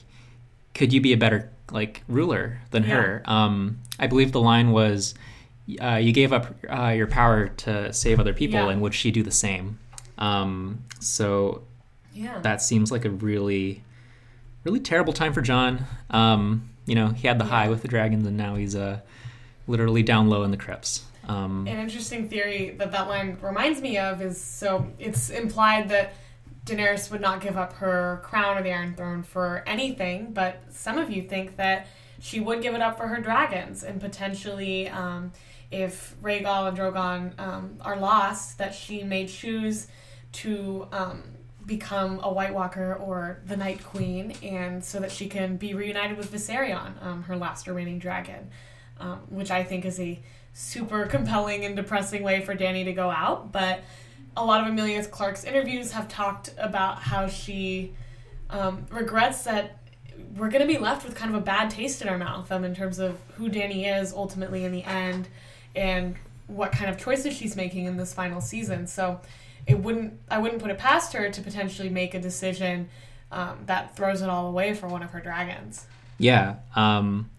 [0.74, 2.88] "Could you be a better like ruler than yeah.
[2.90, 5.14] her?" Um, I believe the line was,
[5.80, 8.68] uh, "You gave up uh, your power to save other people, yeah.
[8.68, 9.78] and would she do the same?"
[10.18, 11.62] Um, so
[12.12, 12.38] yeah.
[12.40, 13.82] that seems like a really,
[14.64, 15.84] really terrible time for Jon.
[16.10, 17.50] Um, you know, he had the yeah.
[17.50, 19.00] high with the dragons, and now he's uh,
[19.66, 21.04] literally down low in the crypts.
[21.28, 26.14] Um, An interesting theory that that line reminds me of is so it's implied that
[26.64, 30.98] Daenerys would not give up her crown or the Iron Throne for anything, but some
[30.98, 31.86] of you think that
[32.20, 35.32] she would give it up for her dragons and potentially, um,
[35.70, 39.88] if Rhaegal and Drogon um, are lost, that she may choose
[40.32, 41.22] to um,
[41.64, 46.16] become a White Walker or the Night Queen, and so that she can be reunited
[46.16, 48.50] with Viserion, um, her last remaining dragon,
[49.00, 50.20] um, which I think is a
[50.52, 53.50] super compelling and depressing way for Dany to go out.
[53.52, 53.80] But
[54.36, 57.94] a lot of Emilia Clarke's interviews have talked about how she
[58.50, 59.78] um, regrets that
[60.36, 62.64] we're going to be left with kind of a bad taste in our mouth um,
[62.64, 65.28] in terms of who Dany is ultimately in the end
[65.77, 66.16] and
[66.47, 68.87] what kind of choices she's making in this final season.
[68.87, 69.20] So
[69.66, 72.89] it wouldn't I wouldn't put it past her to potentially make a decision
[73.33, 75.87] um, that throws it all away for one of her dragons.
[76.18, 77.31] Yeah, um,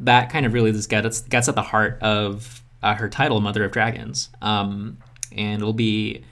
[0.00, 3.64] that kind of really just gets gets at the heart of uh, her title, Mother
[3.64, 4.98] of Dragons, um,
[5.32, 6.24] and it'll be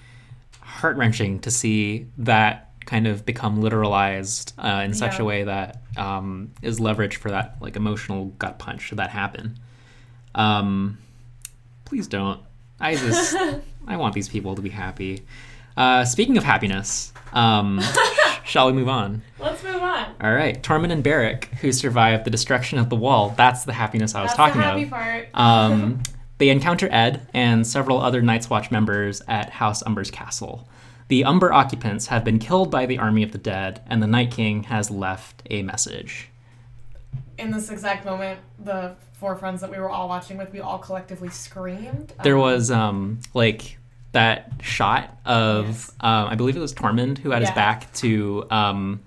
[0.60, 5.22] heart wrenching to see that kind of become literalized uh, in such yeah.
[5.22, 9.58] a way that um, is leveraged for that like emotional gut punch should that happen.
[10.34, 10.98] Um,
[11.84, 12.40] please don't.
[12.80, 13.36] I just
[13.86, 15.24] I want these people to be happy.
[15.76, 17.80] Uh, speaking of happiness, um,
[18.44, 19.22] shall we move on?
[19.40, 20.14] Let's move on.
[20.20, 23.34] All right, Tormund and Beric, who survived the destruction of the wall.
[23.36, 24.90] That's the happiness I was That's talking the happy of.
[24.90, 25.28] Part.
[25.34, 26.02] um,
[26.38, 30.68] they encounter Edd and several other Night's Watch members at House Umber's castle.
[31.08, 34.30] The Umber occupants have been killed by the army of the dead, and the Night
[34.30, 36.30] King has left a message.
[37.38, 40.78] In this exact moment, the four friends that we were all watching with, we all
[40.78, 42.12] collectively screamed.
[42.22, 43.78] There um, was um like
[44.12, 45.92] that shot of yes.
[46.00, 47.48] um, I believe it was Tormund who had yeah.
[47.48, 49.02] his back to um,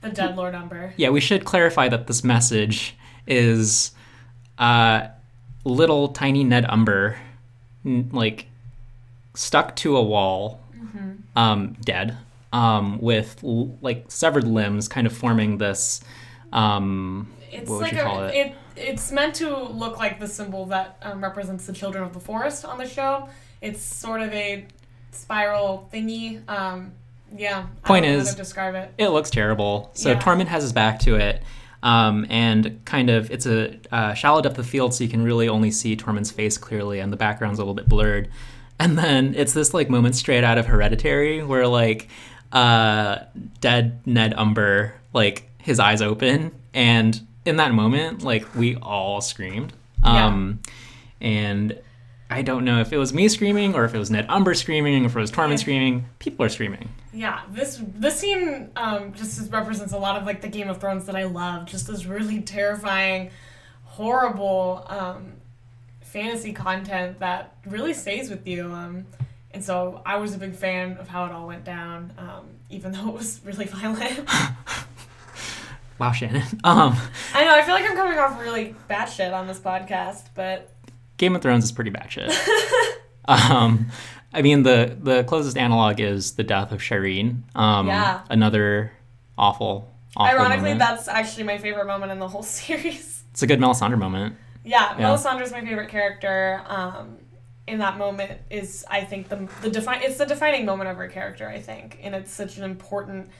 [0.00, 0.94] the dead Lord Umber.
[0.96, 2.96] Yeah, we should clarify that this message
[3.26, 3.92] is
[4.58, 5.08] uh,
[5.64, 7.18] little tiny Ned Umber,
[7.84, 8.46] n- like
[9.34, 11.12] stuck to a wall, mm-hmm.
[11.36, 12.16] um, dead,
[12.52, 16.00] um, with l- like severed limbs, kind of forming this.
[16.52, 18.34] Um, it's like a, it?
[18.34, 18.54] it?
[18.76, 22.64] It's meant to look like the symbol that um, represents the children of the forest
[22.64, 23.28] on the show.
[23.60, 24.66] It's sort of a
[25.12, 26.46] spiral thingy.
[26.48, 26.92] Um,
[27.34, 27.66] yeah.
[27.84, 28.92] Point is, describe it.
[28.98, 29.90] It looks terrible.
[29.94, 30.20] So yeah.
[30.20, 31.42] Tormund has his back to it.
[31.82, 35.48] Um, and kind of, it's a uh, shallow depth of field, so you can really
[35.48, 38.28] only see Tormund's face clearly, and the background's a little bit blurred.
[38.78, 42.08] And then it's this like moment straight out of Hereditary, where like
[42.52, 43.20] uh,
[43.58, 49.72] dead Ned Umber, like his eyes open, and in that moment, like we all screamed.
[50.02, 50.60] Um,
[51.20, 51.28] yeah.
[51.28, 51.78] And
[52.28, 55.04] I don't know if it was me screaming or if it was Ned Umber screaming,
[55.04, 56.06] or if it was Tormund screaming.
[56.18, 56.88] People are screaming.
[57.12, 61.06] Yeah, this this scene um, just represents a lot of like the Game of Thrones
[61.06, 61.66] that I love.
[61.66, 63.30] Just this really terrifying,
[63.84, 65.34] horrible um,
[66.02, 68.72] fantasy content that really stays with you.
[68.72, 69.06] Um,
[69.52, 72.92] and so I was a big fan of how it all went down, um, even
[72.92, 74.28] though it was really violent.
[75.98, 76.42] wow, Shannon.
[76.64, 76.96] Um,
[77.34, 77.54] I know.
[77.54, 80.72] I feel like I'm coming off really bad shit on this podcast, but
[81.16, 82.32] Game of Thrones is pretty bad shit.
[83.28, 83.86] um,
[84.32, 87.42] I mean, the the closest analog is the death of Shireen.
[87.54, 88.22] Um, yeah.
[88.28, 88.92] Another
[89.38, 90.78] awful, awful Ironically, moment.
[90.80, 93.24] that's actually my favorite moment in the whole series.
[93.30, 94.36] It's a good Melisandre moment.
[94.64, 95.06] Yeah, yeah.
[95.06, 96.62] Melisandre's my favorite character.
[96.66, 97.18] Um,
[97.66, 100.02] in that moment is, I think, the the define.
[100.02, 101.48] It's the defining moment of her character.
[101.48, 103.30] I think, and it's such an important.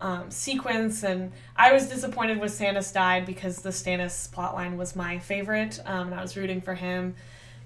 [0.00, 5.18] Um, sequence and I was disappointed when Stannis died because the Stannis plotline was my
[5.18, 7.14] favorite um, and I was rooting for him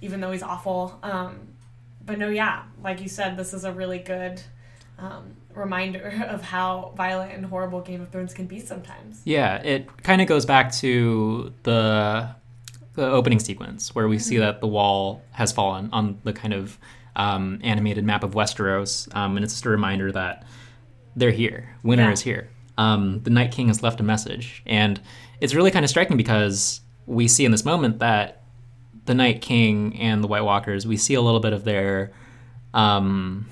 [0.00, 1.48] even though he's awful um,
[2.08, 4.40] but no, yeah, like you said, this is a really good
[4.98, 9.20] um, reminder of how violent and horrible Game of Thrones can be sometimes.
[9.24, 12.30] Yeah, it kind of goes back to the
[12.94, 16.76] the opening sequence where we see that the wall has fallen on the kind of
[17.14, 20.44] um, animated map of Westeros, um, and it's just a reminder that
[21.16, 21.76] they're here.
[21.82, 22.12] Winter Yeah.
[22.12, 22.48] is here.
[22.76, 25.00] Um, the Night King has left a message, and
[25.40, 28.42] it's really kind of striking because we see in this moment that
[29.06, 32.12] the Night King and the White Walkers, we see a little bit of their,
[32.74, 33.46] um,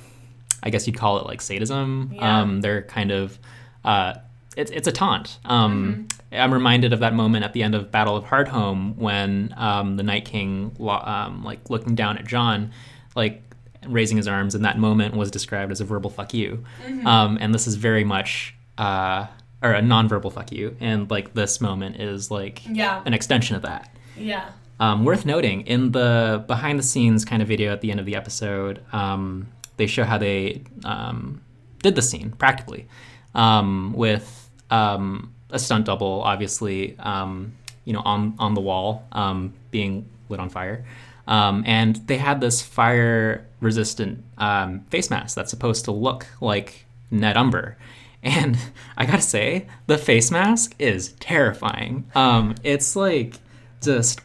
[0.62, 2.12] I guess you'd call it like sadism.
[2.14, 2.40] Yeah.
[2.40, 3.38] Um, they're kind of,
[3.84, 4.14] uh,
[4.56, 5.38] it's it's a taunt.
[5.44, 9.96] Um, I'm reminded of that moment at the end of Battle of Hardhome when um,
[9.96, 12.70] the Night King, um, like looking down at Jon,
[13.14, 13.42] like
[13.88, 16.64] raising his arms, and that moment was described as a verbal "fuck you,"
[17.04, 18.54] um, and this is very much.
[18.78, 19.26] Uh,
[19.62, 23.00] or a non-verbal fuck you, and like this moment is like Yeah.
[23.06, 23.88] an extension of that.
[24.14, 24.44] Yeah.
[24.78, 28.04] Um, worth noting in the behind the scenes kind of video at the end of
[28.04, 29.46] the episode, um,
[29.78, 31.40] they show how they um,
[31.82, 32.86] did the scene practically
[33.34, 37.54] um, with um, a stunt double, obviously, um,
[37.86, 40.84] you know, on on the wall um, being lit on fire,
[41.26, 46.86] um, and they had this fire resistant um, face mask that's supposed to look like
[47.10, 47.76] Ned Umber.
[48.22, 48.58] And
[48.96, 52.10] I gotta say, the face mask is terrifying.
[52.16, 53.36] Um, it's like
[53.80, 54.20] just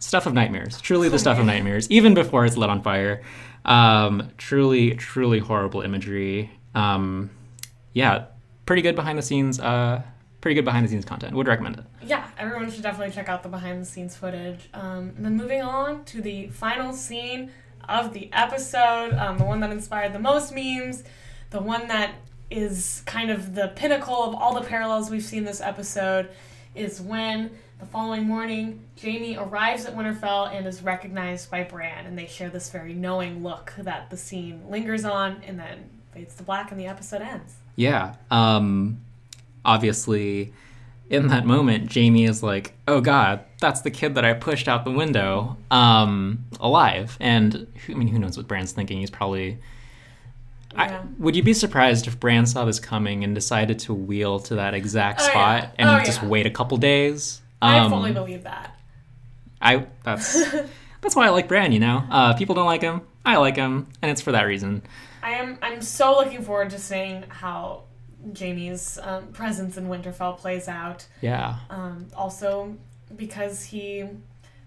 [0.00, 0.80] stuff of nightmares.
[0.80, 3.22] Truly the stuff of nightmares, even before it's lit on fire.
[3.64, 6.50] Um, truly, truly horrible imagery.
[6.74, 7.30] Um,
[7.92, 8.24] yeah,
[8.66, 9.60] pretty good behind the scenes.
[9.60, 10.02] Uh,
[10.40, 11.34] pretty good behind the scenes content.
[11.34, 11.84] Would recommend it.
[12.02, 14.68] Yeah, everyone should definitely check out the behind the scenes footage.
[14.74, 17.50] Um, and then moving on to the final scene
[17.88, 21.04] of the episode, um, the one that inspired the most memes,
[21.50, 22.14] the one that
[22.50, 26.28] is kind of the pinnacle of all the parallels we've seen this episode,
[26.74, 32.18] is when the following morning Jaime arrives at Winterfell and is recognized by Bran, and
[32.18, 36.42] they share this very knowing look that the scene lingers on and then fades to
[36.42, 37.54] black and the episode ends.
[37.76, 38.14] Yeah.
[38.30, 39.00] Um,
[39.64, 40.52] obviously,
[41.10, 44.84] in that moment, Jaime is like, "Oh God, that's the kid that I pushed out
[44.84, 48.98] the window, um, alive." And who- I mean, who knows what Bran's thinking?
[49.00, 49.58] He's probably.
[50.76, 54.56] I, would you be surprised if Bran saw this coming and decided to wheel to
[54.56, 55.30] that exact Oh, yeah.
[55.30, 56.28] spot and Oh, just yeah.
[56.28, 57.40] wait a couple days?
[57.60, 58.78] I Um, fully believe that.
[59.60, 60.34] I that's
[61.00, 61.72] that's why I like Bran.
[61.72, 63.00] You know, uh, people don't like him.
[63.24, 64.82] I like him, and it's for that reason.
[65.22, 65.58] I am.
[65.62, 67.82] I'm so looking forward to seeing how
[68.38, 71.06] Jaime's um, presence in Winterfell plays out.
[71.20, 72.76] Yeah, Um, also,
[73.16, 74.04] because he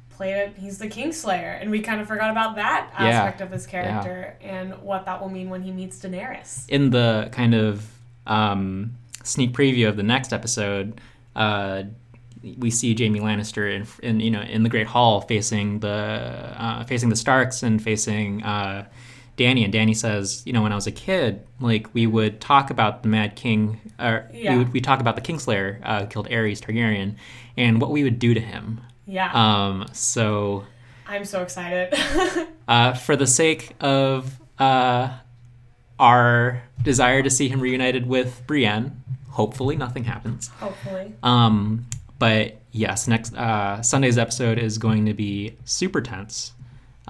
[0.10, 3.08] played it, he's the Kingslayer, and we kind of forgot about that Yeah.
[3.08, 6.66] aspect of his character and what that will mean when he meets Daenerys.
[6.70, 7.90] in the kind of
[8.28, 8.92] um,
[9.24, 11.02] sneak preview of the next episode,
[11.36, 11.84] uh,
[12.58, 15.90] we see Jaime Lannister in, in you know in the Great Hall facing the
[16.58, 18.86] uh, facing the Starks and facing uh,
[19.38, 19.64] Dany.
[19.64, 23.02] And Dany says, you know, when I was a kid, like we would talk about
[23.04, 24.54] the Mad King, or Yeah.
[24.54, 27.16] we would we talk about the Kingslayer uh, who killed Aerys Targaryen,
[27.58, 28.82] and what we would do to him.
[29.08, 30.64] Yeah, Um, so
[31.08, 31.94] I'm so excited.
[32.68, 35.10] uh, for the sake of uh,
[36.00, 40.48] our desire to see him reunited with Brienne, hopefully nothing happens.
[40.60, 41.86] Hopefully, Um,
[42.20, 46.54] but yes, next uh, Sunday's episode is going to be super tense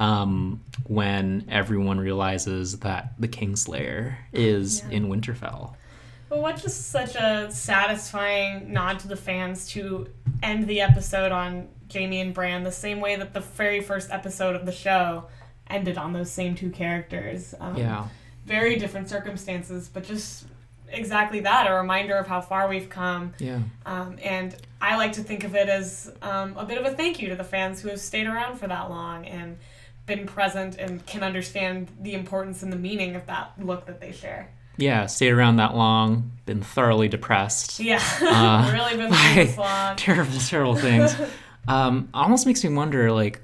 [0.01, 4.97] um, when everyone realizes that the Kingslayer is Yeah.
[4.97, 5.75] in Winterfell.
[6.29, 10.07] but what just such a satisfying nod to the fans to
[10.41, 14.55] end the episode on Jaime and Bran the same way that the very first episode
[14.55, 15.25] of the show
[15.69, 17.53] ended on those same two characters.
[17.59, 18.07] Um, Yeah,
[18.45, 20.45] very different circumstances, but just
[20.89, 23.33] exactly that a reminder of how far we've come.
[23.37, 26.91] yeah, Um, and I like to think of it as um, a bit of a
[26.95, 29.57] thank you to the fans who have stayed around for that long and
[30.05, 34.11] been present and can understand the importance and the meaning of that look that they
[34.11, 34.49] share.
[34.77, 35.05] yeah.
[35.05, 37.79] Stayed around that long, been thoroughly depressed.
[37.79, 39.95] Yeah, Uh, really been through this long.
[39.95, 41.15] terrible, terrible things.
[41.67, 43.41] um, almost makes me wonder, like,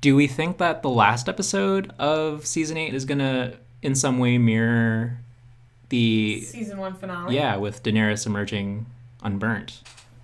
[0.00, 4.38] do we think that the last episode of season eight is gonna, in some way,
[4.38, 5.18] mirror
[5.88, 7.34] the Season one finale.
[7.34, 8.86] yeah with Daenerys emerging
[9.22, 9.82] unburnt?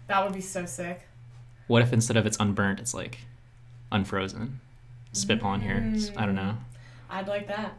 [0.09, 1.03] That would be so sick.
[1.69, 3.19] What if instead of it's unburnt, it's like
[3.91, 4.61] unfrozen?
[5.13, 6.13] Spitballing here.
[6.17, 6.57] I don't know.
[7.11, 7.79] I'd like that.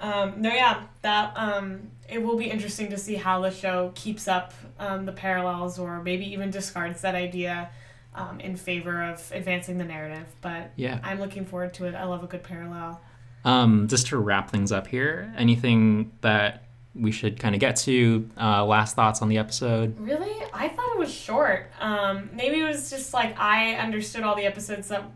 [0.00, 4.26] Um, no, yeah, that um, it will be interesting to see how the show keeps
[4.28, 7.70] up um, the parallels, or maybe even discards that idea
[8.14, 10.26] um, in favor of advancing the narrative.
[10.40, 11.00] But Yeah.
[11.02, 11.94] I'm looking forward to it.
[11.94, 13.00] I love a good parallel.
[13.44, 16.64] Um, just to wrap things up here, anything that
[16.94, 18.28] we should kind of get to?
[18.40, 19.98] Uh, last thoughts on the episode?
[20.00, 21.70] Really, I thought it was short.
[21.80, 25.12] Um, maybe it was just like I understood all the episodes up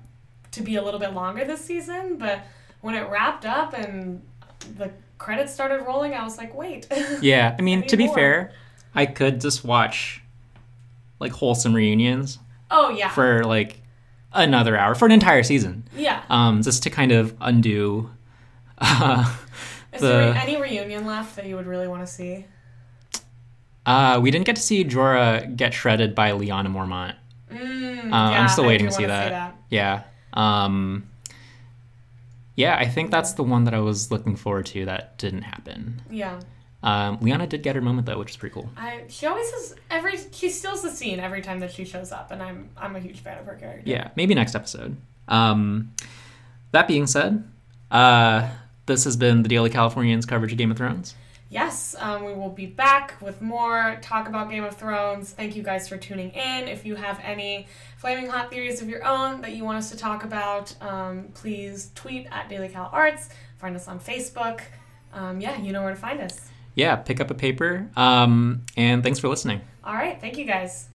[0.59, 2.41] to be a little bit longer this season, but
[2.81, 4.23] when it wrapped up and
[4.77, 6.87] the credits started rolling, I was like, wait.
[7.23, 8.15] Yeah, I mean, to be more.
[8.15, 8.53] fair,
[8.95, 10.23] I could just watch
[11.21, 12.39] like wholesome reunions
[12.71, 13.09] oh yeah.
[13.09, 13.81] for like
[14.33, 16.23] another hour for an entire season, yeah.
[16.31, 18.11] um, just to kind of undo.
[18.81, 19.35] Uh,
[19.93, 22.45] Is there any reunion left that you would really want to see?
[23.87, 27.17] uh, we didn't get to see Jorah get shredded by Lyanna Mormont.
[27.51, 29.57] Mm, Uh, I'm still waiting to see wanna that.
[29.71, 30.03] Yeah.
[30.39, 31.11] Um,
[32.55, 36.01] yeah, I think that's the one that I was looking forward to that didn't happen.
[36.11, 36.41] Yeah.
[36.82, 38.70] Um, Lyanna did get her moment though, which is pretty cool.
[38.76, 42.30] I she always has every she steals the scene every time that she shows up,
[42.30, 43.82] and I'm I'm a huge fan of her character.
[43.84, 44.97] Yeah, maybe next episode.
[45.26, 45.93] Um,
[46.70, 47.43] that being said,
[47.91, 48.49] uh,
[48.86, 51.16] this has been the Daily Californians coverage of Game of Thrones.
[51.51, 55.32] Yes, um, we will be back with more talk about Game of Thrones.
[55.32, 56.68] Thank you guys for tuning in.
[56.68, 57.66] If you have any
[57.99, 61.91] flaming hot theories of your own that you want us to talk about, um, please
[61.95, 63.29] tweet at Daily Cal Arts.
[63.59, 64.61] Find us on Facebook.
[65.13, 66.41] Um, yeah, you know where to find us.
[66.75, 67.91] Yeah, pick up a paper.
[67.97, 69.61] Um, and thanks for listening.
[69.83, 70.89] All right, thank you guys.